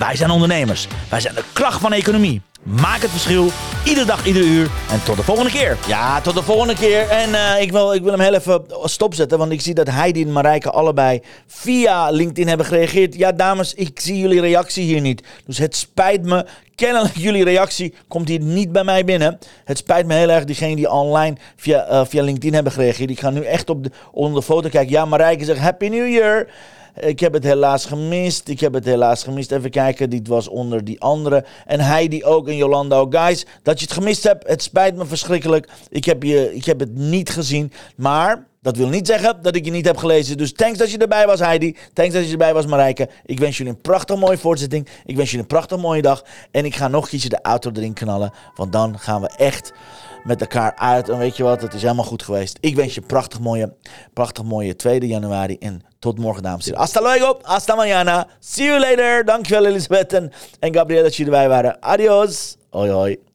wij 0.00 0.16
zijn 0.16 0.30
ondernemers. 0.30 0.86
Wij 1.08 1.20
zijn 1.20 1.34
de 1.34 1.44
kracht 1.52 1.80
van 1.80 1.92
economie. 1.92 2.42
Maak 2.62 3.00
het 3.00 3.10
verschil. 3.10 3.50
Iedere 3.84 4.06
dag, 4.06 4.26
iedere 4.26 4.44
uur. 4.44 4.70
En 4.90 5.02
tot 5.04 5.16
de 5.16 5.22
volgende 5.22 5.50
keer. 5.50 5.76
Ja, 5.86 6.20
tot 6.20 6.34
de 6.34 6.42
volgende 6.42 6.74
keer. 6.74 7.08
En 7.08 7.34
eh, 7.34 7.62
ik, 7.62 7.70
wil, 7.72 7.94
ik 7.94 8.02
wil 8.02 8.12
hem 8.12 8.20
heel 8.20 8.34
even 8.34 8.64
stopzetten. 8.84 9.38
Want 9.38 9.52
ik 9.52 9.60
zie 9.60 9.74
dat 9.74 9.90
Heidi 9.90 10.22
en 10.22 10.32
Marijke 10.32 10.70
allebei 10.70 11.22
via 11.46 12.10
LinkedIn 12.10 12.48
hebben 12.48 12.66
gereageerd. 12.66 13.14
Ja, 13.14 13.32
dames, 13.32 13.74
ik 13.74 14.00
zie 14.00 14.18
jullie 14.18 14.40
reactie 14.40 14.84
hier 14.84 15.00
niet. 15.00 15.22
Dus 15.46 15.58
het 15.58 15.76
spijt 15.76 16.22
me. 16.22 16.46
Kennelijk 16.74 17.16
jullie 17.16 17.44
reactie 17.44 17.94
komt 18.08 18.28
hier 18.28 18.40
niet 18.40 18.72
bij 18.72 18.84
mij 18.84 19.04
binnen. 19.04 19.38
Het 19.64 19.78
spijt 19.78 20.06
me 20.06 20.14
heel 20.14 20.30
erg, 20.30 20.44
diegenen 20.44 20.76
die 20.76 20.90
online 20.90 21.36
via, 21.56 21.84
eh, 21.84 22.04
via 22.04 22.22
LinkedIn 22.22 22.54
hebben 22.54 22.72
gereageerd. 22.72 23.10
Ik 23.10 23.20
ga 23.20 23.30
nu 23.30 23.44
echt 23.44 23.70
op 23.70 23.84
de, 23.84 23.90
onder 24.12 24.40
de 24.40 24.46
foto 24.46 24.68
kijken. 24.68 24.92
Ja, 24.92 25.04
Marijke 25.04 25.44
zegt 25.44 25.60
Happy 25.60 25.88
New 25.88 26.08
Year. 26.08 26.46
Ik 26.94 27.20
heb 27.20 27.32
het 27.32 27.44
helaas 27.44 27.84
gemist. 27.84 28.48
Ik 28.48 28.60
heb 28.60 28.72
het 28.72 28.84
helaas 28.84 29.22
gemist. 29.22 29.52
Even 29.52 29.70
kijken, 29.70 30.10
dit 30.10 30.28
was 30.28 30.48
onder 30.48 30.84
die 30.84 31.00
andere. 31.00 31.44
En 31.66 31.80
Heidi 31.80 32.24
ook 32.24 32.48
en 32.48 32.56
Jolanda 32.56 32.96
ook. 32.96 33.14
Guys, 33.16 33.46
dat 33.62 33.78
je 33.78 33.84
het 33.84 33.94
gemist 33.94 34.22
hebt, 34.22 34.48
het 34.48 34.62
spijt 34.62 34.96
me 34.96 35.06
verschrikkelijk. 35.06 35.68
Ik 35.88 36.04
heb, 36.04 36.22
je, 36.22 36.54
ik 36.54 36.64
heb 36.64 36.80
het 36.80 36.94
niet 36.94 37.30
gezien. 37.30 37.72
Maar 37.96 38.48
dat 38.62 38.76
wil 38.76 38.88
niet 38.88 39.06
zeggen 39.06 39.42
dat 39.42 39.56
ik 39.56 39.64
je 39.64 39.70
niet 39.70 39.86
heb 39.86 39.96
gelezen. 39.96 40.36
Dus 40.36 40.52
thanks 40.52 40.78
dat 40.78 40.90
je 40.90 40.98
erbij 40.98 41.26
was, 41.26 41.40
Heidi. 41.40 41.76
Thanks 41.92 42.14
dat 42.14 42.24
je 42.24 42.30
erbij 42.30 42.54
was, 42.54 42.66
Marijke. 42.66 43.08
Ik 43.24 43.38
wens 43.38 43.56
jullie 43.56 43.72
een 43.72 43.80
prachtig 43.80 44.16
mooie 44.16 44.38
voortzetting. 44.38 44.88
Ik 45.04 45.16
wens 45.16 45.30
jullie 45.30 45.44
een 45.44 45.54
prachtig 45.54 45.78
mooie 45.78 46.02
dag. 46.02 46.24
En 46.50 46.64
ik 46.64 46.76
ga 46.76 46.88
nog 46.88 47.08
keertje 47.08 47.28
de 47.28 47.42
auto 47.42 47.70
erin 47.74 47.92
knallen. 47.92 48.32
Want 48.54 48.72
dan 48.72 48.98
gaan 48.98 49.20
we 49.20 49.30
echt 49.36 49.72
met 50.24 50.40
elkaar 50.40 50.76
uit. 50.76 51.08
En 51.08 51.18
weet 51.18 51.36
je 51.36 51.42
wat, 51.42 51.62
het 51.62 51.74
is 51.74 51.82
helemaal 51.82 52.04
goed 52.04 52.22
geweest. 52.22 52.58
Ik 52.60 52.76
wens 52.76 52.94
je 52.94 53.00
een 53.00 53.06
prachtig 53.06 53.40
mooie, 53.40 53.74
prachtig 54.12 54.44
mooie 54.44 54.76
2 54.76 55.06
januari. 55.06 55.58
En 55.58 55.82
tot 55.98 56.18
morgen, 56.18 56.42
dames 56.42 56.58
en 56.58 56.64
heren. 56.64 56.80
Hasta 56.80 57.00
luego, 57.00 57.38
hasta 57.42 57.74
mañana. 57.74 58.26
See 58.38 58.66
you 58.66 58.80
later. 58.80 59.24
Dankjewel, 59.24 59.66
Elisabeth 59.66 60.12
en, 60.12 60.32
en 60.58 60.74
Gabriel 60.74 61.02
dat 61.02 61.16
jullie 61.16 61.32
erbij 61.32 61.48
waren. 61.48 61.82
Adios. 61.82 62.56
Hoi, 62.70 62.90
hoi. 62.90 63.29